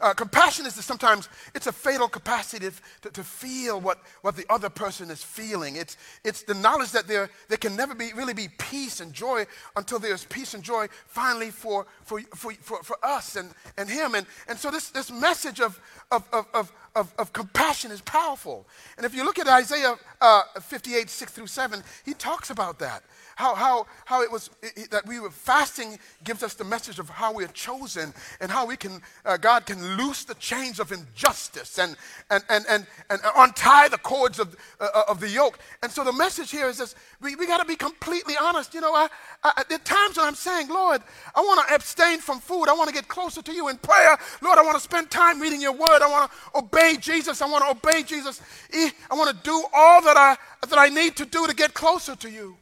Uh, 0.03 0.12
compassion 0.12 0.67
is 0.67 0.75
sometimes, 0.75 1.29
it's 1.55 1.69
a 1.69 1.73
fatal 1.73 2.09
capacity 2.09 2.69
to, 3.01 3.11
to, 3.11 3.23
feel 3.23 3.81
what, 3.81 3.99
what 4.23 4.35
the 4.35 4.45
other 4.51 4.69
person 4.69 5.12
is 5.12 5.23
feeling. 5.23 5.77
It's, 5.77 5.97
it's 6.25 6.43
the 6.43 6.55
knowledge 6.55 6.91
that 6.91 7.07
there, 7.07 7.31
there 7.49 7.57
can 7.57 7.77
never 7.77 7.95
be, 7.95 8.12
really 8.12 8.35
be 8.35 8.49
peace 8.59 8.99
and 8.99 9.12
joy 9.12 9.47
until 9.77 10.01
there's 10.01 10.25
peace 10.25 10.55
and 10.55 10.62
joy 10.62 10.88
finally 11.07 11.51
for, 11.51 11.87
for, 12.03 12.21
for, 12.35 12.53
for, 12.55 12.83
for 12.83 12.97
us 13.05 13.37
and, 13.37 13.51
and 13.79 13.88
him. 13.88 14.17
And, 14.17 14.27
and 14.49 14.59
so 14.59 14.73
this, 14.73 14.91
this 14.91 15.12
message 15.12 15.61
of, 15.61 15.81
of, 16.11 16.29
of, 16.33 16.47
of, 16.53 16.73
of, 16.97 17.15
of 17.17 17.33
compassion 17.33 17.93
is 17.93 18.01
powerful. 18.01 18.67
And 18.97 19.07
if 19.07 19.15
you 19.15 19.25
look 19.25 19.38
at 19.38 19.47
Isaiah 19.47 19.95
uh, 20.21 20.43
58, 20.61 21.11
6 21.11 21.33
through 21.33 21.47
7, 21.47 21.81
he 22.05 22.15
talks 22.15 22.51
about 22.51 22.81
that 22.81 23.05
how, 23.37 23.55
how, 23.55 23.87
how 24.05 24.23
it 24.23 24.31
was 24.31 24.51
it, 24.62 24.90
that 24.90 25.07
we 25.07 25.21
were 25.21 25.31
fasting 25.31 25.99
gives 26.25 26.42
us 26.42 26.55
the 26.55 26.64
message 26.64 26.99
of 26.99 27.09
how 27.09 27.33
we 27.33 27.45
are 27.45 27.49
chosen 27.49 28.12
and 28.40 28.51
how 28.51 28.66
we 28.66 28.77
can, 28.77 29.01
uh, 29.25 29.37
God 29.37 29.66
can 29.66 29.97
loose 29.97 30.25
the 30.25 30.35
chains 30.35 30.79
of 30.81 30.92
injustice 30.92 31.79
and, 31.79 31.97
and, 32.31 32.42
and, 32.49 32.64
and, 32.68 32.87
and 33.11 33.21
untie 33.37 33.88
the 33.88 33.99
cords 33.99 34.38
of, 34.38 34.57
uh, 34.81 34.88
uh 34.95 35.03
of 35.09 35.21
the 35.21 35.29
yoke. 35.29 35.59
And 35.83 35.90
so 35.90 36.05
the 36.05 36.12
message 36.12 36.51
here 36.51 36.68
is 36.68 36.79
this 36.79 36.95
we, 37.21 37.37
we 37.37 37.47
got 37.47 37.59
to 37.59 37.64
be 37.64 37.77
completely 37.77 38.35
honest. 38.40 38.75
You 38.75 38.81
know, 38.81 38.95
I, 38.95 39.09
I, 39.45 39.62
there 39.68 39.77
are 39.77 39.83
times 39.83 40.16
when 40.16 40.27
I'm 40.27 40.35
saying, 40.35 40.68
Lord, 40.68 41.03
I 41.35 41.40
want 41.40 41.66
to 41.66 41.75
abstain 41.75 42.18
from 42.18 42.40
food. 42.40 42.68
I 42.68 42.75
want 42.75 42.88
to 42.88 42.95
get 42.95 43.09
closer 43.09 43.42
to 43.42 43.53
you 43.53 43.68
in 43.68 43.77
prayer. 43.79 44.18
Lord, 44.40 44.59
I 44.59 44.62
want 44.62 44.77
to 44.77 44.83
spend 44.83 45.11
time 45.11 45.40
reading 45.40 45.61
your 45.61 45.73
word. 45.73 46.03
I 46.03 46.11
want 46.11 46.31
to 46.31 46.59
obey 46.59 46.97
Jesus. 47.01 47.42
I 47.42 47.47
want 47.47 47.64
to 47.64 47.71
obey 47.71 48.03
Jesus. 48.03 48.40
I 48.73 49.14
want 49.14 49.37
to 49.37 49.42
do 49.42 49.64
all 49.73 50.03
that 50.03 50.16
I, 50.16 50.37
that 50.66 50.79
I 50.79 50.88
need 50.88 51.16
to 51.16 51.25
do 51.25 51.47
to 51.47 51.55
get 51.55 51.75
closer 51.75 52.16
to 52.16 52.31
you. 52.31 52.57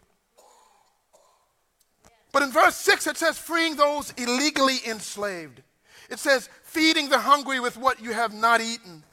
In 2.50 2.54
verse 2.54 2.74
6, 2.74 3.06
it 3.06 3.16
says, 3.16 3.38
freeing 3.38 3.76
those 3.76 4.12
illegally 4.16 4.78
enslaved. 4.84 5.62
It 6.10 6.18
says, 6.18 6.48
feeding 6.64 7.08
the 7.08 7.20
hungry 7.20 7.60
with 7.60 7.76
what 7.76 8.02
you 8.02 8.12
have 8.12 8.34
not 8.34 8.60
eaten, 8.60 9.04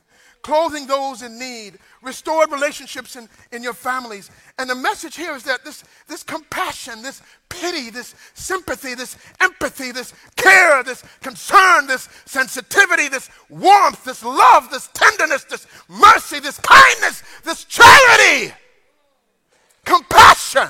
clothing 0.42 0.88
those 0.88 1.22
in 1.22 1.38
need, 1.38 1.78
restored 2.02 2.52
relationships 2.52 3.16
in, 3.16 3.30
in 3.52 3.62
your 3.62 3.76
families. 3.76 4.32
And 4.58 4.68
the 4.68 4.74
message 4.74 5.16
here 5.16 5.36
is 5.36 5.44
that 5.44 5.64
this, 5.64 5.84
this 6.08 6.24
compassion, 6.24 7.04
this 7.04 7.22
pity, 7.48 7.92
this 7.92 8.16
sympathy, 8.34 8.96
this 8.96 9.16
empathy, 9.40 9.92
this 9.92 10.16
care, 10.36 10.82
this 10.82 11.04
concern, 11.22 11.86
this 11.86 12.10
sensitivity, 12.26 13.08
this 13.08 13.30
warmth, 13.50 14.04
this 14.04 14.24
love, 14.24 14.72
this 14.72 14.90
tenderness, 14.96 15.44
this 15.44 15.68
mercy, 15.88 16.40
this 16.40 16.58
kindness, 16.58 17.22
this 17.44 17.66
charity, 17.66 18.52
compassion 19.86 20.70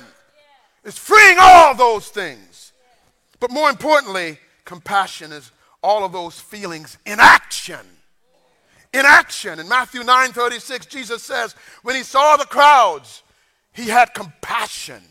is 0.88 0.98
freeing 0.98 1.38
all 1.38 1.76
those 1.76 2.08
things. 2.08 2.72
But 3.42 3.52
more 3.52 3.70
importantly, 3.70 4.40
compassion 4.64 5.34
is 5.34 5.52
all 5.84 6.06
of 6.06 6.14
those 6.14 6.40
feelings 6.40 6.98
in 7.06 7.20
action. 7.20 7.86
In 8.94 9.06
action. 9.06 9.60
In 9.60 9.68
Matthew 9.68 10.04
9 10.04 10.32
36, 10.32 10.86
Jesus 10.86 11.22
says, 11.22 11.56
when 11.84 11.96
he 11.96 12.04
saw 12.04 12.38
the 12.38 12.46
crowds, 12.46 13.22
he 13.74 13.90
had 13.90 14.14
compassion 14.14 15.04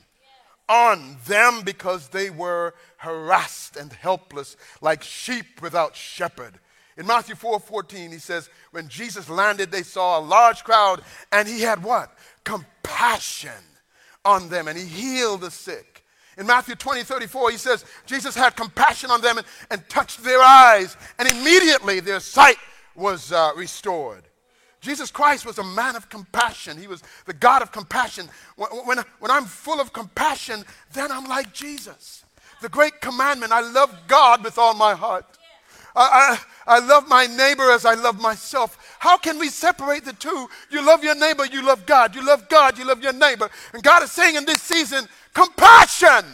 on 0.66 1.18
them 1.26 1.60
because 1.62 2.08
they 2.08 2.30
were 2.30 2.74
harassed 2.96 3.76
and 3.76 3.92
helpless, 3.92 4.56
like 4.80 5.02
sheep 5.02 5.60
without 5.60 5.94
shepherd. 5.94 6.58
In 6.96 7.06
Matthew 7.06 7.34
4 7.34 7.60
14, 7.60 8.10
he 8.10 8.18
says, 8.18 8.48
when 8.70 8.88
Jesus 8.88 9.28
landed, 9.28 9.70
they 9.70 9.82
saw 9.82 10.18
a 10.18 10.24
large 10.24 10.64
crowd, 10.64 11.02
and 11.30 11.46
he 11.46 11.60
had 11.60 11.84
what? 11.84 12.16
Compassion 12.44 13.52
on 14.26 14.48
them 14.48 14.68
and 14.68 14.76
he 14.76 14.84
healed 14.84 15.42
the 15.42 15.50
sick. 15.50 16.04
In 16.36 16.46
Matthew 16.46 16.74
20, 16.74 17.02
34, 17.02 17.50
he 17.50 17.56
says, 17.56 17.84
Jesus 18.04 18.34
had 18.34 18.56
compassion 18.56 19.10
on 19.10 19.22
them 19.22 19.38
and, 19.38 19.46
and 19.70 19.88
touched 19.88 20.22
their 20.22 20.42
eyes, 20.42 20.94
and 21.18 21.26
immediately 21.30 22.00
their 22.00 22.20
sight 22.20 22.58
was 22.94 23.32
uh, 23.32 23.52
restored. 23.56 24.24
Jesus 24.82 25.10
Christ 25.10 25.46
was 25.46 25.58
a 25.58 25.64
man 25.64 25.96
of 25.96 26.08
compassion. 26.10 26.76
He 26.76 26.86
was 26.86 27.02
the 27.24 27.32
God 27.32 27.62
of 27.62 27.72
compassion. 27.72 28.28
When, 28.56 28.68
when, 28.70 28.98
when 29.18 29.30
I'm 29.30 29.46
full 29.46 29.80
of 29.80 29.92
compassion, 29.92 30.64
then 30.92 31.10
I'm 31.10 31.26
like 31.26 31.52
Jesus. 31.54 32.24
The 32.60 32.68
great 32.68 33.00
commandment 33.00 33.52
I 33.52 33.60
love 33.60 33.94
God 34.06 34.44
with 34.44 34.58
all 34.58 34.74
my 34.74 34.94
heart. 34.94 35.24
I, 35.96 36.38
I, 36.66 36.76
I 36.76 36.86
love 36.86 37.08
my 37.08 37.26
neighbor 37.26 37.70
as 37.70 37.86
I 37.86 37.94
love 37.94 38.20
myself. 38.20 38.85
How 39.06 39.16
can 39.16 39.38
we 39.38 39.50
separate 39.50 40.04
the 40.04 40.14
two? 40.14 40.48
You 40.68 40.84
love 40.84 41.04
your 41.04 41.14
neighbor, 41.14 41.46
you 41.46 41.64
love 41.64 41.86
God. 41.86 42.16
You 42.16 42.26
love 42.26 42.48
God, 42.48 42.76
you 42.76 42.84
love 42.84 43.00
your 43.04 43.12
neighbor. 43.12 43.48
And 43.72 43.80
God 43.80 44.02
is 44.02 44.10
saying 44.10 44.34
in 44.34 44.44
this 44.44 44.60
season, 44.60 45.06
compassion. 45.32 46.24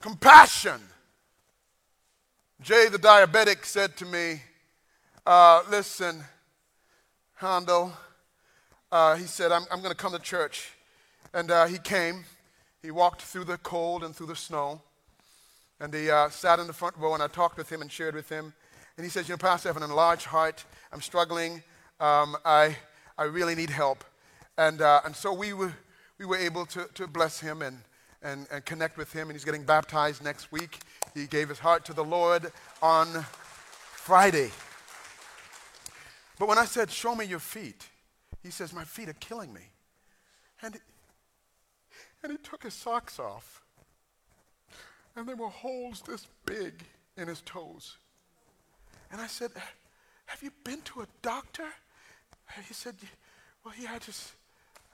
Compassion. 0.00 0.80
Jay 2.60 2.88
the 2.88 2.98
diabetic 2.98 3.64
said 3.64 3.96
to 3.98 4.04
me, 4.04 4.42
uh, 5.24 5.62
Listen, 5.70 6.24
Hondo, 7.34 7.92
uh, 8.90 9.14
he 9.14 9.26
said, 9.26 9.52
I'm, 9.52 9.62
I'm 9.70 9.78
going 9.78 9.92
to 9.92 9.96
come 9.96 10.10
to 10.10 10.18
church. 10.18 10.72
And 11.32 11.52
uh, 11.52 11.66
he 11.66 11.78
came. 11.78 12.24
He 12.82 12.90
walked 12.90 13.22
through 13.22 13.44
the 13.44 13.58
cold 13.58 14.02
and 14.02 14.12
through 14.12 14.26
the 14.26 14.34
snow. 14.34 14.82
And 15.78 15.94
he 15.94 16.10
uh, 16.10 16.30
sat 16.30 16.58
in 16.58 16.66
the 16.66 16.72
front 16.72 16.96
row, 16.96 17.14
and 17.14 17.22
I 17.22 17.28
talked 17.28 17.58
with 17.58 17.70
him 17.70 17.80
and 17.80 17.92
shared 17.92 18.16
with 18.16 18.28
him. 18.28 18.54
And 18.98 19.04
he 19.04 19.10
says, 19.10 19.28
You 19.28 19.32
know, 19.32 19.38
Pastor, 19.38 19.68
I 19.68 19.72
have 19.72 19.82
an 19.82 19.88
enlarged 19.88 20.26
heart. 20.26 20.62
I'm 20.92 21.00
struggling. 21.00 21.62
Um, 22.00 22.36
I, 22.44 22.76
I 23.16 23.24
really 23.24 23.54
need 23.54 23.70
help. 23.70 24.04
And, 24.58 24.82
uh, 24.82 25.00
and 25.06 25.16
so 25.16 25.32
we 25.32 25.54
were, 25.54 25.72
we 26.18 26.26
were 26.26 26.36
able 26.36 26.66
to, 26.66 26.86
to 26.94 27.06
bless 27.06 27.40
him 27.40 27.62
and, 27.62 27.78
and, 28.22 28.46
and 28.52 28.62
connect 28.66 28.98
with 28.98 29.10
him. 29.12 29.28
And 29.28 29.32
he's 29.32 29.44
getting 29.44 29.64
baptized 29.64 30.22
next 30.22 30.52
week. 30.52 30.80
He 31.14 31.26
gave 31.26 31.48
his 31.48 31.60
heart 31.60 31.86
to 31.86 31.94
the 31.94 32.04
Lord 32.04 32.52
on 32.82 33.06
Friday. 33.94 34.50
But 36.38 36.48
when 36.48 36.58
I 36.58 36.66
said, 36.66 36.90
Show 36.90 37.14
me 37.14 37.24
your 37.24 37.38
feet, 37.38 37.88
he 38.42 38.50
says, 38.50 38.74
My 38.74 38.84
feet 38.84 39.08
are 39.08 39.14
killing 39.14 39.54
me. 39.54 39.70
And, 40.60 40.76
and 42.22 42.32
he 42.32 42.36
took 42.38 42.64
his 42.64 42.74
socks 42.74 43.18
off 43.18 43.62
and 45.18 45.26
there 45.26 45.34
were 45.34 45.48
holes 45.48 46.02
this 46.06 46.28
big 46.46 46.84
in 47.16 47.26
his 47.26 47.40
toes. 47.40 47.96
And 49.10 49.20
I 49.20 49.26
said, 49.26 49.50
Have 50.26 50.42
you 50.42 50.50
been 50.64 50.80
to 50.82 51.00
a 51.00 51.06
doctor? 51.22 51.64
He 52.66 52.74
said, 52.74 52.96
Well, 53.64 53.74
yeah, 53.80 53.92
I 53.94 53.98
just, 53.98 54.32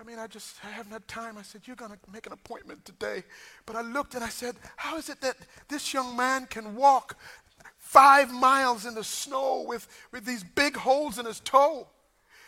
I 0.01 0.05
mean, 0.05 0.19
I 0.19 0.27
just 0.27 0.57
I 0.65 0.71
haven't 0.71 0.93
had 0.93 1.07
time. 1.09 1.39
I 1.39 1.43
said, 1.43 1.63
You're 1.65 1.77
going 1.77 1.93
to 1.93 1.99
make 2.13 2.27
an 2.27 2.33
appointment 2.33 2.85
today. 2.85 3.25
But 3.67 3.77
I 3.77 3.83
looked 3.83 4.15
and 4.15 4.25
I 4.25 4.29
said, 4.29 4.57
How 4.77 4.97
is 4.97 5.09
it 5.09 5.21
that 5.21 5.37
this 5.69 5.93
young 5.93 6.17
man 6.17 6.47
can 6.47 6.75
walk 6.75 7.17
five 7.79 8.33
miles 8.33 8.87
in 8.87 8.95
the 8.95 9.05
snow 9.05 9.65
with, 9.67 9.87
with 10.13 10.25
these 10.25 10.45
big 10.45 10.77
holes 10.77 11.19
in 11.19 11.27
his 11.27 11.41
toe? 11.41 11.87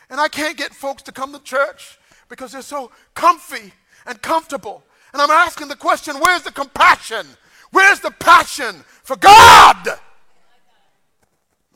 And 0.09 0.21
I 0.21 0.29
can't 0.29 0.57
get 0.57 0.73
folks 0.73 1.03
to 1.05 1.13
come 1.13 1.33
to 1.33 1.43
church 1.43 1.99
because 2.29 2.53
they're 2.53 2.63
so 2.63 2.91
comfy 3.15 3.73
and 4.07 4.21
comfortable. 4.23 4.85
And 5.13 5.21
I'm 5.21 5.31
asking 5.31 5.69
the 5.69 5.77
question, 5.77 6.17
where's 6.21 6.43
the 6.43 6.53
compassion? 6.53 7.27
Where's 7.71 8.01
the 8.01 8.11
passion 8.13 8.85
for 9.03 9.17
God? 9.17 9.99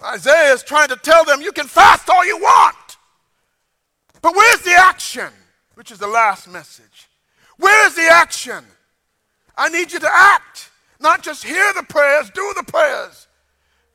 Isaiah 0.05 0.53
is 0.53 0.63
trying 0.63 0.89
to 0.89 0.97
tell 0.97 1.25
them 1.25 1.41
you 1.41 1.53
can 1.53 1.67
fast 1.67 2.09
all 2.09 2.25
you 2.25 2.39
want. 2.39 2.97
But 4.23 4.35
where's 4.35 4.61
the 4.63 4.75
action? 4.75 5.29
Which 5.75 5.91
is 5.91 5.99
the 5.99 6.07
last 6.07 6.49
message. 6.49 7.09
Where's 7.59 7.95
the 7.95 8.09
action? 8.11 8.65
I 9.57 9.69
need 9.69 9.93
you 9.93 9.99
to 9.99 10.11
act, 10.11 10.71
not 11.01 11.23
just 11.23 11.45
hear 11.45 11.73
the 11.75 11.83
prayers, 11.83 12.31
do 12.31 12.53
the 12.57 12.65
prayers. 12.65 13.27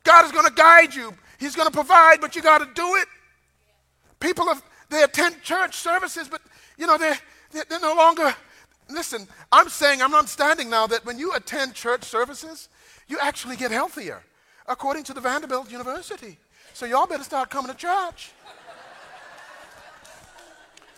God 0.04 0.26
is 0.26 0.32
going 0.32 0.46
to 0.46 0.54
guide 0.54 0.94
you. 0.94 1.14
He's 1.40 1.56
going 1.56 1.68
to 1.68 1.74
provide, 1.74 2.22
but 2.22 2.36
you 2.36 2.42
got 2.42 2.60
to 2.60 2.68
do 2.74 2.96
it. 2.96 3.08
People 4.20 4.46
have, 4.48 4.64
they 4.90 5.04
attend 5.04 5.42
church 5.42 5.76
services, 5.76 6.28
but 6.28 6.42
you 6.78 6.86
know, 6.86 6.98
they're, 6.98 7.18
they're 7.52 7.80
no 7.80 7.96
longer 7.96 8.36
Listen, 8.90 9.28
I'm 9.52 9.70
saying, 9.70 10.02
I'm 10.02 10.14
understanding 10.14 10.70
now 10.70 10.88
that 10.88 11.06
when 11.06 11.18
you 11.18 11.34
attend 11.34 11.74
church 11.74 12.04
services, 12.04 12.70
you 13.08 13.18
actually 13.20 13.56
get 13.56 13.72
healthier, 13.72 14.22
according 14.68 15.04
to 15.06 15.14
the 15.14 15.22
Vanderbilt 15.22 15.72
University. 15.72 16.38
So 16.74 16.86
y'all 16.86 17.08
better 17.08 17.24
start 17.24 17.50
coming 17.50 17.72
to 17.72 17.78
church. 17.78 18.32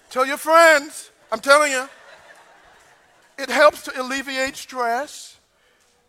Tell 0.10 0.26
your 0.26 0.38
friends, 0.38 1.12
I'm 1.32 1.40
telling 1.40 1.72
you. 1.72 1.88
It 3.38 3.50
helps 3.50 3.84
to 3.84 4.02
alleviate 4.02 4.56
stress, 4.56 5.38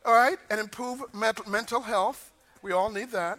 all 0.04 0.14
right, 0.14 0.38
and 0.50 0.58
improve 0.58 1.02
mental 1.12 1.82
health. 1.82 2.30
We 2.62 2.72
all 2.72 2.90
need 2.90 3.10
that. 3.12 3.38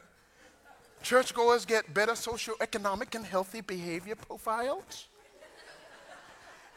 Churchgoers 1.02 1.66
get 1.66 1.92
better 1.94 2.12
socioeconomic 2.12 3.16
and 3.16 3.26
healthy 3.26 3.62
behavior 3.62 4.16
profiles. 4.16 5.08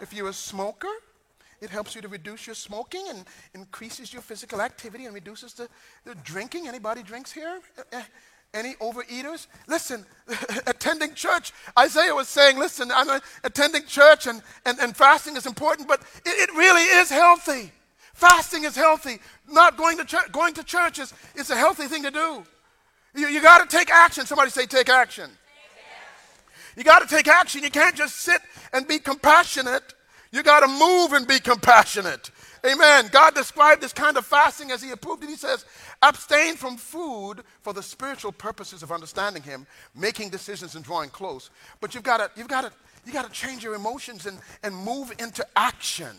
If 0.00 0.14
you're 0.14 0.31
a 0.31 0.33
smoker, 0.33 0.88
it 1.62 1.70
helps 1.70 1.94
you 1.94 2.03
to 2.03 2.09
reduce 2.09 2.46
your 2.46 2.57
smoking 2.57 3.05
and 3.09 3.25
increases 3.55 4.12
your 4.12 4.20
physical 4.20 4.61
activity 4.61 5.07
and 5.07 5.14
reduces 5.14 5.55
the, 5.55 5.68
the 6.05 6.16
drinking. 6.16 6.66
Anybody 6.66 7.03
drinks 7.05 7.31
here? 7.31 7.61
Uh, 7.79 7.98
uh 7.98 8.03
Any 8.53 8.75
overeaters? 8.75 9.46
Listen, 9.68 10.05
attending 10.66 11.14
church, 11.14 11.53
Isaiah 11.79 12.14
was 12.14 12.29
saying, 12.29 12.59
listen, 12.59 12.90
I'm 12.92 13.20
attending 13.44 13.85
church 13.87 14.27
and, 14.27 14.42
and, 14.66 14.79
and 14.81 14.96
fasting 14.96 15.37
is 15.37 15.46
important, 15.46 15.87
but 15.87 16.01
it, 16.27 16.51
it 16.51 16.55
really 16.55 16.83
is 16.83 17.09
healthy. 17.09 17.70
Fasting 18.12 18.64
is 18.64 18.75
healthy. 18.75 19.20
Not 19.48 19.77
going 19.77 19.96
to 19.98 20.05
church, 20.05 20.33
going 20.33 20.55
to 20.55 20.64
church 20.64 20.98
is, 20.98 21.14
is 21.37 21.51
a 21.51 21.57
healthy 21.57 21.87
thing 21.87 22.03
to 22.03 22.11
do. 22.11 22.44
You, 23.14 23.29
you 23.29 23.40
got 23.40 23.68
to 23.68 23.77
take 23.77 23.90
action. 23.90 24.27
Somebody 24.27 24.51
say, 24.51 24.66
take 24.66 24.88
action. 24.88 25.31
You 26.77 26.83
got 26.83 27.07
to 27.07 27.14
take 27.14 27.29
action. 27.29 27.62
You 27.62 27.70
can't 27.70 27.94
just 27.94 28.16
sit 28.16 28.40
and 28.72 28.88
be 28.88 28.98
compassionate. 28.98 29.94
You 30.33 30.42
got 30.42 30.61
to 30.61 30.68
move 30.68 31.12
and 31.12 31.27
be 31.27 31.38
compassionate. 31.38 32.31
Amen. 32.64 33.09
God 33.12 33.35
described 33.35 33.83
this 33.83 33.92
kind 33.92 34.16
of 34.16 34.25
fasting 34.25 34.71
as 34.71 34.83
He 34.83 34.90
approved 34.90 35.23
it. 35.25 35.29
He 35.29 35.37
says, 35.37 35.64
abstain 36.01 36.57
from 36.57 36.77
food 36.77 37.42
for 37.61 37.73
the 37.73 37.83
spiritual 37.83 38.33
purposes 38.33 38.83
of 38.83 38.90
understanding 38.90 39.42
Him, 39.42 39.66
making 39.95 40.31
decisions 40.31 40.75
and 40.75 40.85
drawing 40.85 41.11
close. 41.11 41.51
But 41.81 41.95
you've 41.95 42.05
got 42.05 42.18
to, 42.18 42.31
you've 42.35 42.49
got 42.49 42.62
to, 42.62 42.73
you 43.05 43.12
got 43.12 43.27
to 43.27 43.33
change 43.33 43.62
your 43.62 43.75
emotions 43.75 44.27
and, 44.27 44.38
and 44.62 44.75
move 44.75 45.12
into 45.18 45.47
action. 45.55 46.16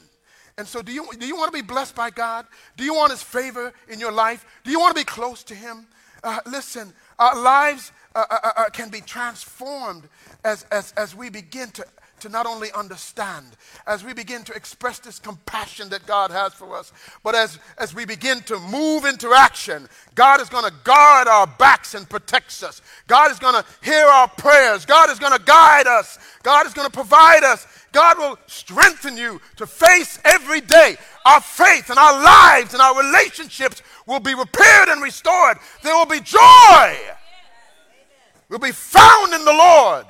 And 0.57 0.67
so, 0.67 0.81
do 0.81 0.91
you, 0.91 1.07
do 1.17 1.25
you 1.25 1.35
want 1.35 1.51
to 1.51 1.57
be 1.57 1.65
blessed 1.65 1.95
by 1.95 2.09
God? 2.09 2.45
Do 2.77 2.83
you 2.83 2.93
want 2.93 3.11
His 3.11 3.23
favor 3.23 3.73
in 3.87 3.99
your 3.99 4.11
life? 4.11 4.45
Do 4.63 4.69
you 4.71 4.79
want 4.79 4.95
to 4.95 5.01
be 5.01 5.05
close 5.05 5.43
to 5.45 5.55
Him? 5.55 5.87
Uh, 6.23 6.39
listen, 6.45 6.93
our 7.17 7.41
lives 7.41 7.91
uh, 8.15 8.25
uh, 8.29 8.37
uh, 8.43 8.51
uh 8.57 8.69
can 8.69 8.89
be 8.89 9.01
transformed 9.01 10.07
as, 10.43 10.63
as, 10.71 10.93
as 10.95 11.15
we 11.15 11.29
begin 11.29 11.69
to, 11.71 11.85
to 12.23 12.29
not 12.29 12.45
only 12.45 12.71
understand, 12.71 13.45
as 13.85 14.01
we 14.01 14.13
begin 14.13 14.43
to 14.45 14.53
express 14.53 14.97
this 14.97 15.19
compassion 15.19 15.89
that 15.89 16.05
God 16.07 16.31
has 16.31 16.53
for 16.53 16.73
us, 16.73 16.93
but 17.21 17.35
as, 17.35 17.59
as 17.77 17.93
we 17.93 18.05
begin 18.05 18.39
to 18.43 18.57
move 18.59 19.03
into 19.03 19.33
action, 19.33 19.89
God 20.15 20.39
is 20.39 20.47
going 20.47 20.63
to 20.63 20.73
guard 20.85 21.27
our 21.27 21.45
backs 21.45 21.95
and 21.95 22.09
protects 22.09 22.63
us. 22.63 22.81
God 23.07 23.29
is 23.29 23.39
going 23.39 23.55
to 23.55 23.65
hear 23.81 24.05
our 24.05 24.29
prayers. 24.29 24.85
God 24.85 25.09
is 25.09 25.19
going 25.19 25.37
to 25.37 25.43
guide 25.43 25.85
us. 25.85 26.17
God 26.43 26.65
is 26.65 26.73
going 26.73 26.87
to 26.87 26.93
provide 26.93 27.43
us. 27.43 27.67
God 27.91 28.17
will 28.17 28.39
strengthen 28.47 29.17
you 29.17 29.41
to 29.57 29.67
face 29.67 30.17
every 30.23 30.61
day. 30.61 30.95
Our 31.25 31.41
faith 31.41 31.89
and 31.89 31.99
our 31.99 32.23
lives 32.23 32.73
and 32.73 32.81
our 32.81 33.03
relationships 33.03 33.81
will 34.07 34.21
be 34.21 34.33
repaired 34.33 34.87
and 34.87 35.03
restored. 35.03 35.57
There 35.83 35.93
will 35.93 36.05
be 36.05 36.21
joy. 36.21 36.97
We'll 38.47 38.59
be 38.59 38.71
found 38.71 39.33
in 39.33 39.43
the 39.43 39.51
Lord. 39.51 40.05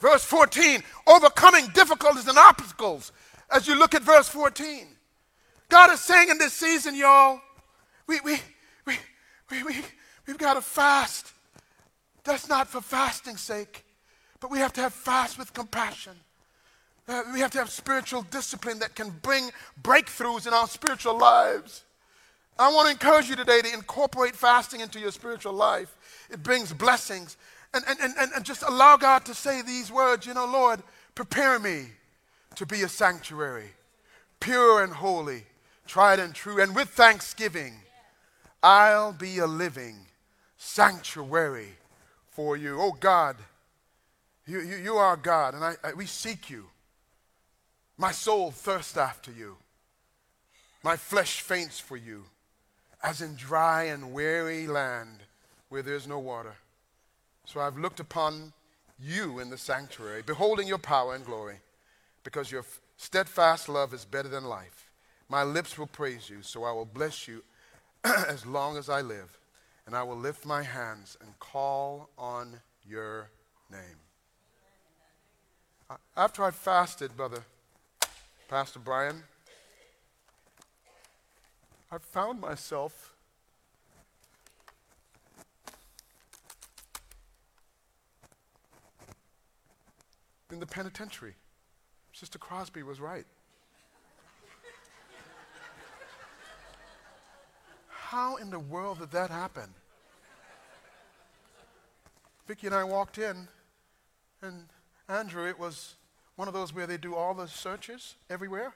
Verse 0.00 0.24
14, 0.24 0.82
overcoming 1.06 1.66
difficulties 1.68 2.26
and 2.26 2.38
obstacles. 2.38 3.12
As 3.50 3.68
you 3.68 3.78
look 3.78 3.94
at 3.94 4.02
verse 4.02 4.28
14, 4.28 4.86
God 5.68 5.92
is 5.92 6.00
saying 6.00 6.30
in 6.30 6.38
this 6.38 6.54
season, 6.54 6.94
y'all, 6.94 7.40
we, 8.06 8.18
we, 8.24 8.38
we, 8.86 8.94
we, 9.50 9.62
we, 9.62 9.76
we've 10.26 10.38
got 10.38 10.54
to 10.54 10.62
fast. 10.62 11.32
That's 12.24 12.48
not 12.48 12.66
for 12.66 12.80
fasting's 12.80 13.42
sake, 13.42 13.84
but 14.40 14.50
we 14.50 14.58
have 14.58 14.72
to 14.74 14.80
have 14.80 14.94
fast 14.94 15.38
with 15.38 15.52
compassion. 15.52 16.14
Uh, 17.06 17.22
we 17.32 17.40
have 17.40 17.50
to 17.50 17.58
have 17.58 17.70
spiritual 17.70 18.22
discipline 18.22 18.78
that 18.78 18.94
can 18.94 19.10
bring 19.22 19.50
breakthroughs 19.82 20.46
in 20.46 20.54
our 20.54 20.66
spiritual 20.66 21.18
lives. 21.18 21.84
I 22.58 22.72
want 22.72 22.86
to 22.86 22.92
encourage 22.92 23.28
you 23.28 23.36
today 23.36 23.60
to 23.62 23.72
incorporate 23.72 24.34
fasting 24.34 24.80
into 24.80 25.00
your 25.00 25.10
spiritual 25.10 25.52
life. 25.52 25.96
It 26.30 26.42
brings 26.42 26.72
blessings 26.72 27.36
and, 27.72 27.84
and, 27.88 28.14
and, 28.18 28.32
and 28.34 28.44
just 28.44 28.62
allow 28.62 28.96
God 28.96 29.24
to 29.26 29.34
say 29.34 29.62
these 29.62 29.92
words, 29.92 30.26
you 30.26 30.34
know, 30.34 30.46
Lord, 30.46 30.82
prepare 31.14 31.58
me 31.58 31.86
to 32.56 32.66
be 32.66 32.82
a 32.82 32.88
sanctuary, 32.88 33.70
pure 34.40 34.82
and 34.82 34.92
holy, 34.92 35.44
tried 35.86 36.18
and 36.18 36.34
true. 36.34 36.60
And 36.60 36.74
with 36.74 36.88
thanksgiving, 36.88 37.74
I'll 38.62 39.12
be 39.12 39.38
a 39.38 39.46
living 39.46 39.96
sanctuary 40.56 41.74
for 42.30 42.56
you. 42.56 42.80
Oh 42.80 42.96
God, 42.98 43.36
you, 44.46 44.60
you, 44.60 44.76
you 44.76 44.96
are 44.96 45.16
God, 45.16 45.54
and 45.54 45.64
I, 45.64 45.74
I, 45.84 45.92
we 45.92 46.06
seek 46.06 46.50
you. 46.50 46.66
My 47.96 48.10
soul 48.12 48.50
thirsts 48.50 48.96
after 48.96 49.30
you. 49.30 49.56
My 50.82 50.96
flesh 50.96 51.42
faints 51.42 51.78
for 51.78 51.96
you, 51.96 52.24
as 53.02 53.20
in 53.20 53.36
dry 53.36 53.84
and 53.84 54.12
weary 54.12 54.66
land 54.66 55.18
where 55.68 55.82
there's 55.82 56.08
no 56.08 56.18
water. 56.18 56.54
So 57.52 57.58
I've 57.58 57.76
looked 57.76 57.98
upon 57.98 58.52
you 59.02 59.40
in 59.40 59.50
the 59.50 59.58
sanctuary, 59.58 60.22
beholding 60.22 60.68
your 60.68 60.78
power 60.78 61.16
and 61.16 61.26
glory, 61.26 61.56
because 62.22 62.52
your 62.52 62.64
steadfast 62.96 63.68
love 63.68 63.92
is 63.92 64.04
better 64.04 64.28
than 64.28 64.44
life. 64.44 64.88
My 65.28 65.42
lips 65.42 65.76
will 65.76 65.88
praise 65.88 66.30
you, 66.30 66.42
so 66.42 66.62
I 66.62 66.70
will 66.70 66.84
bless 66.84 67.26
you 67.26 67.42
as 68.04 68.46
long 68.46 68.76
as 68.76 68.88
I 68.88 69.00
live, 69.00 69.36
and 69.84 69.96
I 69.96 70.04
will 70.04 70.16
lift 70.16 70.46
my 70.46 70.62
hands 70.62 71.18
and 71.20 71.36
call 71.40 72.08
on 72.16 72.60
your 72.88 73.30
name. 73.68 73.98
After 76.16 76.44
I 76.44 76.52
fasted, 76.52 77.16
brother, 77.16 77.42
Pastor 78.46 78.78
Brian, 78.78 79.24
I 81.90 81.98
found 81.98 82.40
myself 82.40 83.09
in 90.50 90.60
the 90.60 90.66
penitentiary. 90.66 91.34
Sister 92.12 92.38
Crosby 92.38 92.82
was 92.82 93.00
right. 93.00 93.24
How 97.88 98.36
in 98.36 98.50
the 98.50 98.58
world 98.58 98.98
did 98.98 99.12
that 99.12 99.30
happen? 99.30 99.72
Vicki 102.48 102.66
and 102.66 102.74
I 102.74 102.82
walked 102.82 103.18
in, 103.18 103.46
and 104.42 104.66
Andrew, 105.08 105.48
it 105.48 105.56
was 105.58 105.94
one 106.34 106.48
of 106.48 106.54
those 106.54 106.74
where 106.74 106.88
they 106.88 106.96
do 106.96 107.14
all 107.14 107.34
the 107.34 107.46
searches 107.46 108.16
everywhere. 108.28 108.72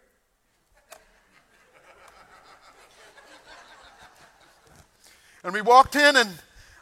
and 5.43 5.53
we 5.53 5.61
walked 5.61 5.97
in, 5.97 6.15
and 6.15 6.31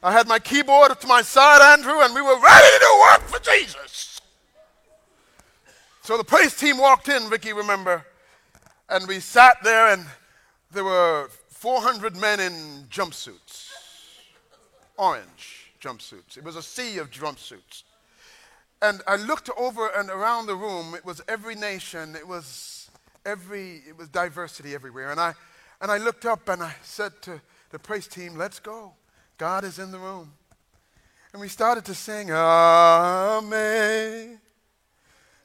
I 0.03 0.13
had 0.13 0.29
my 0.29 0.39
keyboard 0.39 1.01
to 1.01 1.07
my 1.07 1.23
side, 1.23 1.63
Andrew, 1.63 2.01
and 2.03 2.15
we 2.15 2.21
were 2.21 2.39
ready 2.39 2.79
to 2.79 3.07
work 3.11 3.23
for 3.23 3.41
Jesus. 3.41 3.92
So 6.05 6.17
the 6.17 6.25
praise 6.25 6.57
team 6.57 6.79
walked 6.79 7.09
in, 7.09 7.31
Vicky, 7.31 7.53
remember, 7.53 8.05
and 8.89 9.07
we 9.07 9.21
sat 9.21 9.59
there, 9.63 9.93
and 9.93 10.05
there 10.73 10.83
were 10.83 11.29
400 11.51 12.17
men 12.17 12.41
in 12.41 12.89
jumpsuits, 12.91 13.69
orange 14.97 15.71
jumpsuits. 15.81 16.37
It 16.37 16.43
was 16.43 16.57
a 16.57 16.63
sea 16.63 16.99
of 16.99 17.13
jumpsuits. 17.13 17.85
And 18.83 19.01
I 19.07 19.15
looked 19.15 19.49
over 19.57 19.87
and 19.97 20.11
around 20.11 20.47
the 20.47 20.57
room. 20.57 20.97
It 20.97 21.05
was 21.05 21.23
every 21.29 21.55
nation. 21.55 22.17
It 22.17 22.27
was 22.27 22.91
every. 23.25 23.85
It 23.89 23.97
was 23.97 24.09
diversity 24.09 24.75
everywhere. 24.75 25.13
And 25.13 25.21
I, 25.21 25.35
and 25.81 25.89
I 25.89 25.99
looked 25.99 26.27
up 26.27 26.49
and 26.49 26.65
I 26.65 26.75
said 26.83 27.13
to 27.23 27.41
the 27.71 27.79
praise 27.79 28.09
team, 28.09 28.35
"Let's 28.35 28.59
go. 28.59 28.95
God 29.39 29.63
is 29.63 29.79
in 29.79 29.93
the 29.93 30.01
room." 30.01 30.33
And 31.33 31.41
we 31.41 31.47
started 31.47 31.85
to 31.85 31.95
sing, 31.95 32.33
"Amen." 32.33 33.53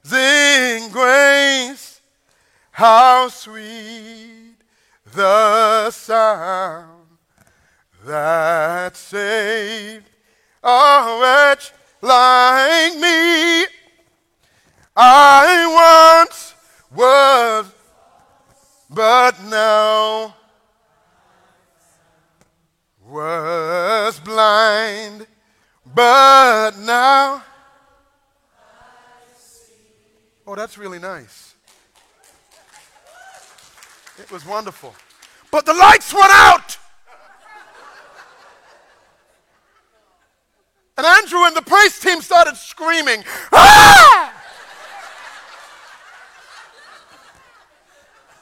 Sing 0.07 0.89
grace, 0.89 1.99
how 2.71 3.27
sweet 3.27 4.55
the 5.13 5.91
sound 5.91 7.07
that 8.05 8.95
saved 8.95 10.09
a 10.63 11.19
wretch 11.21 11.73
like 12.01 12.95
me. 12.95 13.65
I 14.95 16.23
once 16.23 16.55
was, 16.95 17.65
but 18.89 19.43
now 19.43 20.33
was 23.05 24.21
blind, 24.21 25.27
but 25.85 26.77
now 26.77 27.43
Oh, 30.47 30.55
that's 30.55 30.77
really 30.77 30.97
nice. 30.97 31.55
It 34.17 34.31
was 34.31 34.45
wonderful. 34.45 34.95
But 35.51 35.65
the 35.65 35.73
lights 35.73 36.13
went 36.13 36.31
out. 36.31 36.77
And 40.97 41.05
Andrew 41.05 41.43
and 41.43 41.55
the 41.55 41.61
praise 41.61 41.99
team 41.99 42.21
started 42.21 42.55
screaming, 42.55 43.23
ah! 43.51 44.33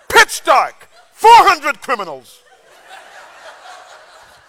Pitch 0.08 0.44
dark. 0.46 0.88
400 1.14 1.82
criminals. 1.82 2.40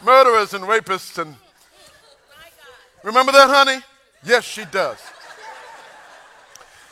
Murderers 0.04 0.52
and 0.52 0.64
rapists 0.64 1.18
and. 1.18 1.34
Remember 3.02 3.32
that, 3.32 3.48
honey? 3.48 3.82
Yes, 4.22 4.44
she 4.44 4.66
does. 4.66 4.98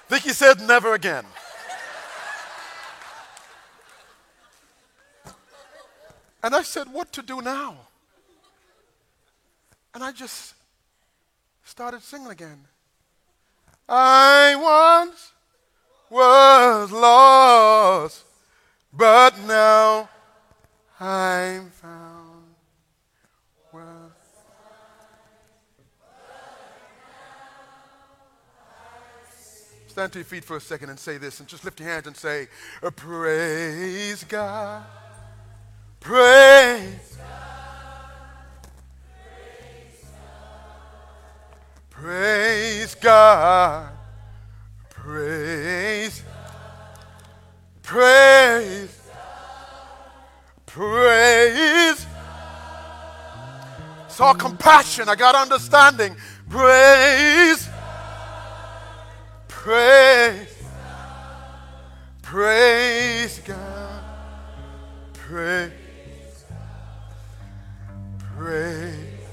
Vicky 0.08 0.30
said, 0.30 0.60
never 0.60 0.94
again. 0.94 1.24
And 6.42 6.54
I 6.54 6.62
said, 6.62 6.92
what 6.92 7.10
to 7.12 7.22
do 7.22 7.40
now? 7.40 7.76
And 9.94 10.02
I 10.04 10.12
just 10.12 10.54
started 11.64 12.02
singing 12.02 12.30
again. 12.30 12.58
I 13.88 14.54
once 14.56 15.32
was 16.10 16.90
lost, 16.92 18.24
but 18.92 19.38
now 19.40 20.08
I'm 21.00 21.70
found. 21.70 22.23
Stand 29.94 30.10
to 30.10 30.18
your 30.18 30.24
feet 30.24 30.44
for 30.44 30.56
a 30.56 30.60
second 30.60 30.90
and 30.90 30.98
say 30.98 31.18
this, 31.18 31.38
and 31.38 31.48
just 31.48 31.64
lift 31.64 31.78
your 31.78 31.88
hands 31.88 32.08
and 32.08 32.16
say, 32.16 32.48
uh, 32.82 32.90
Praise 32.90 34.24
God. 34.24 34.82
Praise 36.00 37.16
God. 37.16 37.44
Praise 41.90 42.94
God. 42.96 43.92
Praise. 44.90 46.24
Praise. 47.84 49.00
Praise. 50.66 52.06
Saw 54.08 54.34
compassion. 54.34 55.08
I 55.08 55.14
got 55.14 55.36
understanding. 55.36 56.16
Praise. 56.50 57.68
Praise. 59.64 60.52
Praise 62.20 63.40
God. 63.46 64.04
Praise. 65.14 65.72
Praise. 68.36 69.24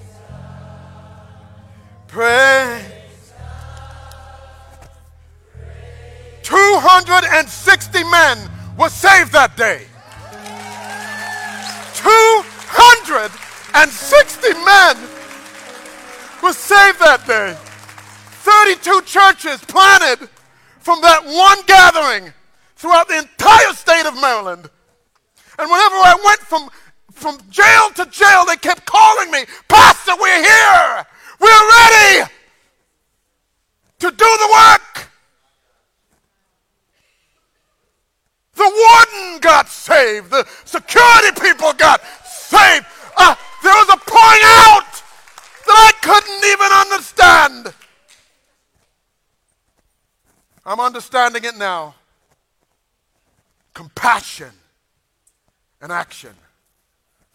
Praise. 2.07 3.33
260 6.43 8.03
men 8.05 8.37
were 8.77 8.87
saved 8.87 9.33
that 9.33 9.57
day. 9.57 9.85
260 11.95 14.53
men 14.63 14.95
were 16.41 16.53
saved 16.53 16.99
that 16.99 17.27
day. 17.27 17.57
32 18.41 19.01
churches 19.03 19.63
planted 19.65 20.27
from 20.79 20.99
that 21.01 21.23
one 21.23 21.59
gathering 21.67 22.33
throughout 22.75 23.07
the 23.07 23.19
entire 23.19 23.73
state 23.73 24.07
of 24.07 24.15
Maryland. 24.19 24.67
And 25.59 25.69
whenever 25.69 25.95
I 25.95 26.15
went 26.25 26.39
from, 26.39 26.69
from 27.11 27.37
jail 27.51 27.89
to 27.95 28.05
jail, 28.09 28.45
they 28.45 28.57
kept 28.57 28.85
calling 28.85 29.29
me, 29.29 29.45
Pastor, 29.67 30.13
we're 30.19 30.41
here. 30.41 31.05
We're 31.39 31.69
ready 31.69 32.31
to 33.99 34.09
do 34.09 34.17
the 34.17 34.49
work. 34.51 35.07
The 38.55 38.63
warden 38.63 39.39
got 39.39 39.69
saved. 39.69 40.31
The 40.31 40.47
security 40.65 41.39
people 41.39 41.73
got 41.73 42.01
saved. 42.25 42.85
Uh, 43.15 43.35
there 43.61 43.73
was 43.73 43.89
a 43.89 43.97
pouring 43.97 44.45
out 44.65 44.91
that 45.67 45.77
I 45.77 45.91
couldn't 46.01 46.43
even 46.49 46.71
understand. 46.71 47.73
I'm 50.71 50.79
understanding 50.79 51.43
it 51.43 51.57
now. 51.57 51.95
Compassion 53.73 54.51
and 55.81 55.91
action. 55.91 56.33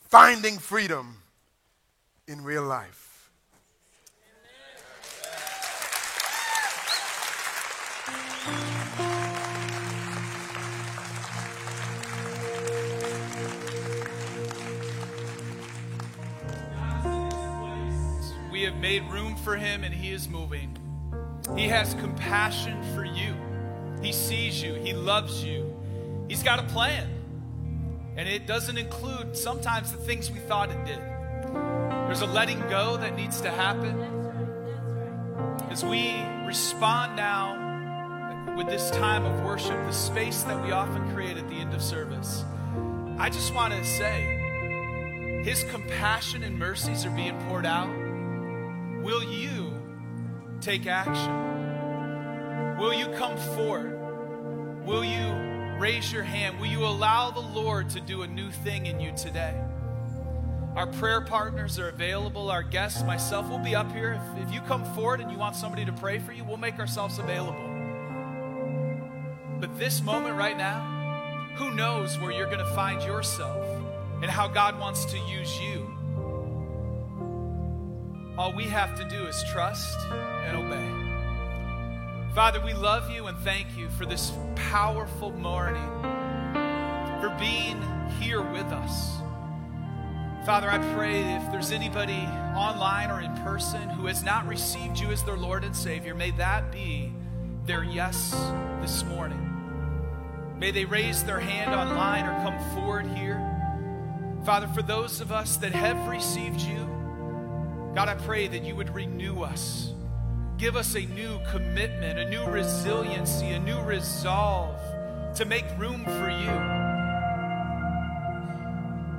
Finding 0.09 0.57
freedom 0.57 1.18
in 2.27 2.42
real 2.42 2.64
life. 2.64 3.31
We 18.51 18.62
have 18.62 18.77
made 18.77 19.03
room 19.11 19.37
for 19.37 19.57
him 19.57 19.85
and 19.85 19.92
he 19.92 20.12
is 20.12 20.27
moving. 20.27 20.86
He 21.54 21.68
has 21.68 21.94
compassion 21.94 22.82
for 22.94 23.04
you. 23.04 23.35
He 24.02 24.12
sees 24.12 24.62
you. 24.62 24.74
He 24.74 24.92
loves 24.92 25.44
you. 25.44 25.74
He's 26.28 26.42
got 26.42 26.59
a 26.59 26.64
plan. 26.64 27.09
And 28.16 28.28
it 28.28 28.46
doesn't 28.46 28.78
include 28.78 29.37
sometimes 29.37 29.92
the 29.92 29.98
things 29.98 30.30
we 30.30 30.38
thought 30.40 30.70
it 30.70 30.85
did. 30.85 31.00
There's 32.06 32.22
a 32.22 32.26
letting 32.26 32.61
go 32.68 32.96
that 32.96 33.14
needs 33.16 33.40
to 33.42 33.50
happen. 33.50 34.00
As 35.70 35.85
we 35.85 36.14
respond 36.46 37.16
now 37.16 38.54
with 38.56 38.68
this 38.68 38.90
time 38.90 39.24
of 39.26 39.44
worship, 39.44 39.76
the 39.87 39.92
space 39.92 40.42
that 40.44 40.64
we 40.64 40.72
often 40.72 41.12
create 41.14 41.37
at 41.37 41.48
the 41.48 41.56
end 41.56 41.74
of 41.74 41.82
service, 41.82 42.44
I 43.18 43.28
just 43.28 43.54
want 43.54 43.74
to 43.74 43.85
say 43.85 45.42
His 45.44 45.64
compassion 45.64 46.42
and 46.42 46.59
mercies 46.59 47.04
are 47.04 47.11
being 47.11 47.38
poured 47.48 47.66
out 47.66 47.90
Will 49.02 49.22
you 49.22 49.65
take 50.60 50.86
action? 50.86 52.76
Will 52.78 52.92
you 52.92 53.08
come 53.08 53.36
forward? 53.54 54.84
Will 54.84 55.04
you 55.04 55.32
raise 55.78 56.12
your 56.12 56.22
hand? 56.22 56.58
Will 56.60 56.66
you 56.66 56.84
allow 56.84 57.30
the 57.30 57.40
Lord 57.40 57.90
to 57.90 58.00
do 58.00 58.22
a 58.22 58.26
new 58.26 58.50
thing 58.50 58.86
in 58.86 59.00
you 59.00 59.12
today? 59.16 59.54
Our 60.76 60.86
prayer 60.86 61.22
partners 61.22 61.78
are 61.78 61.88
available. 61.88 62.50
Our 62.50 62.62
guests, 62.62 63.02
myself, 63.02 63.48
will 63.48 63.58
be 63.58 63.74
up 63.74 63.90
here. 63.92 64.20
If, 64.36 64.48
if 64.48 64.54
you 64.54 64.60
come 64.60 64.84
forward 64.94 65.20
and 65.20 65.30
you 65.30 65.38
want 65.38 65.56
somebody 65.56 65.86
to 65.86 65.92
pray 65.92 66.18
for 66.18 66.32
you, 66.32 66.44
we'll 66.44 66.58
make 66.58 66.78
ourselves 66.78 67.18
available. 67.18 67.72
But 69.58 69.78
this 69.78 70.02
moment 70.02 70.36
right 70.36 70.56
now, 70.56 71.54
who 71.56 71.74
knows 71.74 72.18
where 72.18 72.30
you're 72.30 72.46
going 72.46 72.58
to 72.58 72.74
find 72.74 73.02
yourself 73.02 73.66
and 74.20 74.30
how 74.30 74.48
God 74.48 74.78
wants 74.78 75.06
to 75.06 75.18
use 75.18 75.58
you. 75.58 75.95
All 78.38 78.53
we 78.53 78.64
have 78.64 78.99
to 78.99 79.05
do 79.05 79.27
is 79.27 79.42
trust 79.44 79.99
and 80.11 80.59
obey. 80.59 82.35
Father, 82.35 82.61
we 82.61 82.75
love 82.75 83.11
you 83.11 83.29
and 83.29 83.38
thank 83.38 83.66
you 83.79 83.88
for 83.88 84.05
this 84.05 84.31
powerful 84.55 85.33
morning, 85.33 85.88
for 87.22 87.35
being 87.38 87.81
here 88.20 88.42
with 88.42 88.66
us. 88.66 89.16
Father, 90.44 90.70
I 90.70 90.77
pray 90.94 91.22
if 91.37 91.51
there's 91.51 91.72
anybody 91.72 92.29
online 92.55 93.11
or 93.11 93.22
in 93.22 93.35
person 93.37 93.88
who 93.88 94.05
has 94.05 94.22
not 94.22 94.46
received 94.46 95.01
you 95.01 95.09
as 95.12 95.25
their 95.25 95.38
Lord 95.38 95.64
and 95.64 95.75
Savior, 95.75 96.14
may 96.14 96.31
that 96.33 96.70
be 96.70 97.14
their 97.64 97.85
yes 97.85 98.33
this 98.83 99.03
morning. 99.05 99.42
May 100.59 100.72
they 100.72 100.85
raise 100.85 101.25
their 101.25 101.40
hand 101.40 101.75
online 101.75 102.27
or 102.27 102.35
come 102.42 102.75
forward 102.75 103.07
here. 103.16 103.40
Father, 104.44 104.68
for 104.68 104.83
those 104.83 105.22
of 105.22 105.33
us 105.33 105.57
that 105.57 105.72
have 105.72 106.07
received 106.07 106.61
you, 106.61 106.95
God, 107.96 108.11
I 108.11 108.14
pray 108.14 108.46
that 108.46 108.62
you 108.62 108.76
would 108.76 108.94
renew 108.94 109.40
us. 109.40 109.94
Give 110.59 110.76
us 110.76 110.94
a 110.96 111.06
new 111.06 111.40
commitment, 111.50 112.18
a 112.18 112.28
new 112.28 112.44
resiliency, 112.44 113.46
a 113.52 113.59
new 113.59 113.80
resolve 113.80 114.78
to 115.35 115.46
make 115.46 115.64
room 115.78 116.04
for 116.04 116.28
you. 116.28 116.50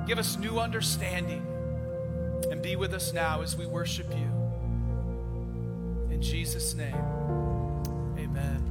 Give 0.06 0.20
us 0.20 0.38
new 0.38 0.60
understanding 0.60 1.44
and 2.52 2.62
be 2.62 2.76
with 2.76 2.94
us 2.94 3.12
now 3.12 3.42
as 3.42 3.56
we 3.56 3.66
worship 3.66 4.06
you. 4.12 4.30
In 6.12 6.22
Jesus' 6.22 6.76
name, 6.76 6.94
amen. 8.16 8.62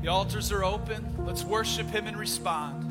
The 0.00 0.06
altars 0.10 0.52
are 0.52 0.62
open. 0.62 1.12
Let's 1.26 1.42
worship 1.42 1.88
Him 1.88 2.06
and 2.06 2.16
respond. 2.16 2.89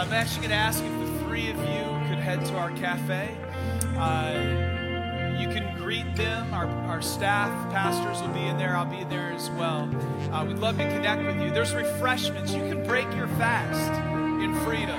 I'm 0.00 0.14
actually 0.14 0.48
going 0.48 0.50
to 0.52 0.56
ask 0.56 0.82
if 0.82 0.98
the 0.98 1.24
three 1.24 1.50
of 1.50 1.58
you 1.58 2.08
could 2.08 2.18
head 2.18 2.42
to 2.46 2.56
our 2.56 2.70
cafe. 2.70 3.36
Uh, 3.98 5.36
you 5.38 5.46
can 5.48 5.76
greet 5.76 6.16
them. 6.16 6.54
Our, 6.54 6.66
our 6.88 7.02
staff, 7.02 7.50
pastors 7.70 8.22
will 8.22 8.32
be 8.32 8.46
in 8.46 8.56
there. 8.56 8.74
I'll 8.74 8.86
be 8.86 9.04
there 9.04 9.30
as 9.30 9.50
well. 9.50 9.90
Uh, 10.32 10.46
we'd 10.46 10.56
love 10.56 10.78
to 10.78 10.84
connect 10.84 11.22
with 11.22 11.38
you. 11.42 11.50
There's 11.50 11.74
refreshments. 11.74 12.50
You 12.54 12.62
can 12.62 12.82
break 12.86 13.14
your 13.14 13.28
fast 13.36 13.92
in 14.42 14.54
freedom. 14.64 14.98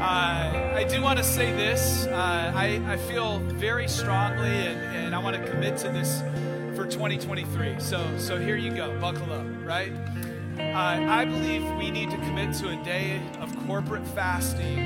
Uh, 0.00 0.72
I 0.74 0.86
do 0.88 1.02
want 1.02 1.18
to 1.18 1.24
say 1.24 1.52
this. 1.52 2.06
Uh, 2.06 2.50
I, 2.56 2.82
I 2.86 2.96
feel 2.96 3.40
very 3.40 3.88
strongly, 3.88 4.48
and, 4.48 4.96
and 4.96 5.14
I 5.14 5.18
want 5.18 5.36
to 5.36 5.50
commit 5.50 5.76
to 5.80 5.90
this 5.90 6.22
for 6.74 6.86
2023. 6.86 7.78
So, 7.78 8.02
so 8.16 8.38
here 8.38 8.56
you 8.56 8.74
go. 8.74 8.98
Buckle 8.98 9.34
up, 9.34 9.44
right? 9.66 9.92
Uh, 10.58 11.06
I 11.08 11.24
believe 11.24 11.64
we 11.76 11.90
need 11.90 12.10
to 12.10 12.16
commit 12.18 12.54
to 12.56 12.70
a 12.70 12.84
day 12.84 13.20
of 13.40 13.51
corporate 13.66 14.06
fasting 14.08 14.78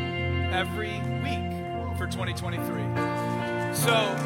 every 0.52 1.00
week 1.22 1.98
for 1.98 2.06
2023. 2.06 2.64
So, 3.74 4.16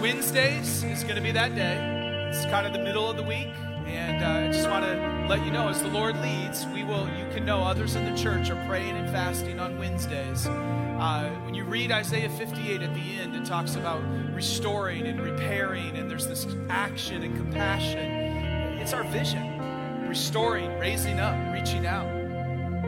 Wednesdays 0.00 0.84
is 0.84 1.02
going 1.02 1.16
to 1.16 1.20
be 1.20 1.32
that 1.32 1.54
day. 1.54 2.28
It's 2.30 2.44
kind 2.46 2.66
of 2.66 2.72
the 2.72 2.78
middle 2.78 3.08
of 3.08 3.16
the 3.16 3.22
week. 3.22 3.48
And 3.86 4.22
uh, 4.22 4.48
I 4.48 4.52
just 4.52 4.68
want 4.68 4.84
to 4.84 5.26
let 5.28 5.44
you 5.44 5.50
know, 5.50 5.68
as 5.68 5.82
the 5.82 5.88
Lord 5.88 6.16
leads, 6.20 6.66
we 6.68 6.84
will. 6.84 7.08
You 7.08 7.26
can 7.32 7.44
know 7.44 7.62
others 7.62 7.96
in 7.96 8.04
the 8.04 8.16
church 8.16 8.50
are 8.50 8.66
praying 8.66 8.96
and 8.96 9.10
fasting 9.10 9.58
on 9.58 9.78
Wednesdays. 9.78 10.46
Uh, 10.46 11.30
when 11.44 11.54
you 11.54 11.64
read 11.64 11.90
Isaiah 11.90 12.30
58 12.30 12.82
at 12.82 12.94
the 12.94 13.18
end, 13.18 13.34
it 13.34 13.44
talks 13.44 13.74
about 13.74 14.02
restoring 14.32 15.06
and 15.06 15.20
repairing, 15.20 15.96
and 15.96 16.10
there's 16.10 16.26
this 16.26 16.46
action 16.68 17.22
and 17.22 17.36
compassion. 17.36 18.78
It's 18.78 18.92
our 18.92 19.04
vision, 19.04 20.06
restoring, 20.08 20.78
raising 20.78 21.18
up, 21.18 21.34
reaching 21.52 21.86
out. 21.86 22.19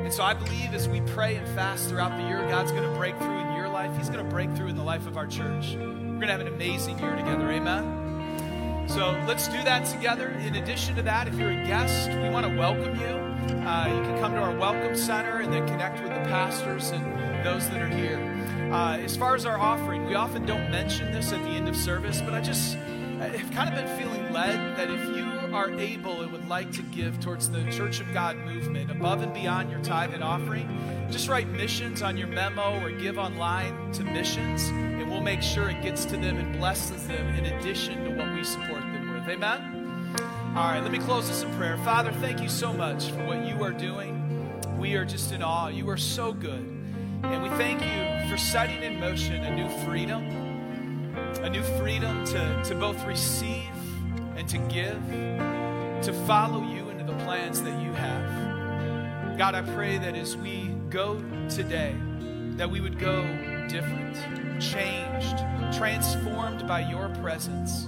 And 0.05 0.13
so 0.13 0.25
I 0.25 0.35
believe 0.35 0.75
as 0.75 0.89
we 0.89 1.01
pray 1.01 1.37
and 1.37 1.47
fast 1.55 1.89
throughout 1.89 2.17
the 2.19 2.27
year, 2.27 2.47
God's 2.49 2.73
going 2.73 2.83
to 2.83 2.99
break 2.99 3.17
through 3.19 3.39
in 3.39 3.55
your 3.55 3.69
life. 3.69 3.97
He's 3.97 4.11
going 4.11 4.25
to 4.25 4.31
break 4.31 4.53
through 4.55 4.69
in 4.69 4.77
the 4.77 4.83
life 4.83 5.07
of 5.07 5.17
our 5.17 5.27
church. 5.27 5.75
We're 5.75 5.85
going 5.85 6.21
to 6.23 6.27
have 6.27 6.41
an 6.41 6.49
amazing 6.49 6.99
year 6.99 7.15
together. 7.17 7.51
Amen. 7.51 8.89
So 8.89 9.13
let's 9.27 9.47
do 9.47 9.63
that 9.63 9.87
together. 9.87 10.29
In 10.29 10.57
addition 10.57 10.97
to 10.97 11.03
that, 11.03 11.29
if 11.29 11.35
you're 11.35 11.53
a 11.53 11.67
guest, 11.67 12.11
we 12.11 12.29
want 12.29 12.47
to 12.47 12.59
welcome 12.59 12.99
you. 13.01 13.23
Uh, 13.67 13.87
you 13.87 14.03
can 14.03 14.19
come 14.21 14.35
to 14.35 14.41
our 14.41 14.57
welcome 14.57 14.97
center 14.97 15.39
and 15.39 15.53
then 15.53 15.67
connect 15.67 16.03
with 16.03 16.11
the 16.11 16.21
pastors 16.29 16.91
and 16.91 17.05
those 17.45 17.69
that 17.71 17.81
are 17.81 17.89
here. 17.89 18.19
Uh, 18.73 18.99
as 18.99 19.17
far 19.17 19.35
as 19.35 19.47
our 19.47 19.59
offering, 19.59 20.05
we 20.07 20.15
often 20.15 20.45
don't 20.45 20.71
mention 20.71 21.13
this 21.13 21.33
at 21.33 21.43
the 21.45 21.51
end 21.51 21.69
of 21.69 21.77
service, 21.77 22.21
but 22.21 22.35
I 22.35 22.41
just 22.41 22.75
have 22.75 23.51
kind 23.53 23.69
of 23.69 23.75
been 23.75 23.99
feeling 23.99 24.33
led 24.33 24.77
that 24.77 24.91
if 24.91 25.17
you 25.17 25.42
are 25.55 25.71
able 25.79 26.23
and 26.23 26.33
would 26.33 26.49
like 26.49 26.73
to 26.73 26.83
give 26.83 27.21
towards 27.21 27.51
the 27.51 27.63
Church 27.71 28.01
of 28.01 28.13
God 28.13 28.37
movement 28.39 28.91
above 28.91 29.23
and 29.23 29.35
beyond 29.35 29.71
your 29.71 29.81
tithe 29.83 30.15
and 30.15 30.25
offering, 30.25 30.69
just 31.11 31.29
write 31.29 31.49
missions 31.49 32.01
on 32.01 32.17
your 32.17 32.29
memo 32.29 32.83
or 32.83 32.91
give 32.91 33.19
online 33.19 33.93
to 33.93 34.03
missions, 34.03 34.69
and 34.69 35.11
we'll 35.11 35.21
make 35.21 35.43
sure 35.43 35.69
it 35.69 35.83
gets 35.83 36.05
to 36.07 36.17
them 36.17 36.39
and 36.39 36.57
blesses 36.59 37.07
them 37.07 37.29
in 37.35 37.47
addition 37.47 38.03
to 38.05 38.17
what 38.17 38.35
we 38.35 38.43
support 38.45 38.81
them 38.81 39.13
with. 39.13 39.29
Amen? 39.29 40.17
All 40.57 40.71
right, 40.71 40.81
let 40.81 40.91
me 40.91 40.99
close 40.99 41.29
this 41.29 41.43
in 41.43 41.55
prayer. 41.57 41.77
Father, 41.79 42.13
thank 42.13 42.41
you 42.41 42.49
so 42.49 42.73
much 42.73 43.11
for 43.11 43.25
what 43.27 43.47
you 43.47 43.63
are 43.63 43.73
doing. 43.73 44.19
We 44.79 44.95
are 44.95 45.05
just 45.05 45.33
in 45.33 45.43
awe. 45.43 45.69
You 45.69 45.89
are 45.91 45.97
so 45.97 46.33
good. 46.33 46.67
And 47.23 47.43
we 47.43 47.49
thank 47.51 47.83
you 47.83 48.31
for 48.31 48.37
setting 48.37 48.83
in 48.83 48.99
motion 48.99 49.45
a 49.45 49.55
new 49.55 49.69
freedom, 49.85 50.25
a 51.43 51.51
new 51.51 51.63
freedom 51.79 52.25
to, 52.27 52.63
to 52.65 52.75
both 52.75 53.05
receive 53.05 53.69
and 54.43 54.51
to 54.51 54.59
give, 54.75 55.01
to 56.03 56.13
follow 56.27 56.65
you 56.65 56.89
into 56.91 57.05
the 57.05 57.17
plans 57.25 57.63
that 57.63 57.81
you 57.81 57.93
have. 57.93 59.39
God, 59.39 59.55
I 59.55 59.63
pray 59.63 59.99
that 59.99 60.17
as 60.17 60.37
we 60.37 60.75
go 60.91 61.23
today, 61.49 61.95
that 62.57 62.69
we 62.69 62.81
would 62.81 62.99
go 62.99 63.23
different, 63.69 64.17
changed, 64.61 65.39
transformed 65.73 66.67
by 66.67 66.81
your 66.81 67.09
presence, 67.21 67.87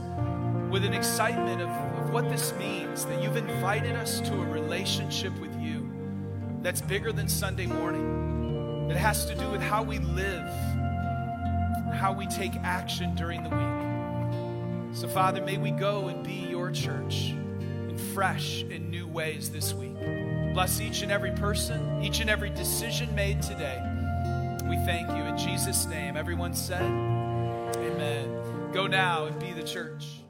with 0.70 0.84
an 0.84 0.94
excitement 0.94 1.60
of, 1.60 1.70
of 1.70 2.10
what 2.10 2.28
this 2.28 2.52
means, 2.54 3.04
that 3.06 3.20
you've 3.20 3.36
invited 3.36 3.96
us 3.96 4.20
to 4.20 4.34
a 4.34 4.44
relationship 4.46 5.36
with 5.40 5.60
you 5.60 5.90
that's 6.62 6.80
bigger 6.80 7.10
than 7.10 7.28
Sunday 7.28 7.66
morning, 7.66 8.86
that 8.86 8.96
has 8.96 9.26
to 9.26 9.34
do 9.34 9.50
with 9.50 9.60
how 9.60 9.82
we 9.82 9.98
live, 9.98 10.48
how 11.94 12.14
we 12.16 12.28
take 12.28 12.54
action 12.62 13.12
during 13.16 13.42
the 13.42 13.50
week. 13.50 13.93
So, 14.94 15.08
Father, 15.08 15.42
may 15.42 15.58
we 15.58 15.72
go 15.72 16.06
and 16.06 16.24
be 16.24 16.46
your 16.48 16.70
church 16.70 17.30
in 17.60 17.98
fresh 18.14 18.62
and 18.62 18.92
new 18.92 19.08
ways 19.08 19.50
this 19.50 19.74
week. 19.74 19.98
Bless 20.54 20.80
each 20.80 21.02
and 21.02 21.10
every 21.10 21.32
person, 21.32 22.00
each 22.00 22.20
and 22.20 22.30
every 22.30 22.50
decision 22.50 23.12
made 23.12 23.42
today. 23.42 23.82
We 24.68 24.76
thank 24.86 25.08
you 25.08 25.24
in 25.24 25.36
Jesus' 25.36 25.86
name. 25.86 26.16
Everyone 26.16 26.54
said, 26.54 26.80
Amen. 27.76 28.70
Go 28.72 28.86
now 28.86 29.24
and 29.24 29.36
be 29.40 29.52
the 29.52 29.64
church. 29.64 30.23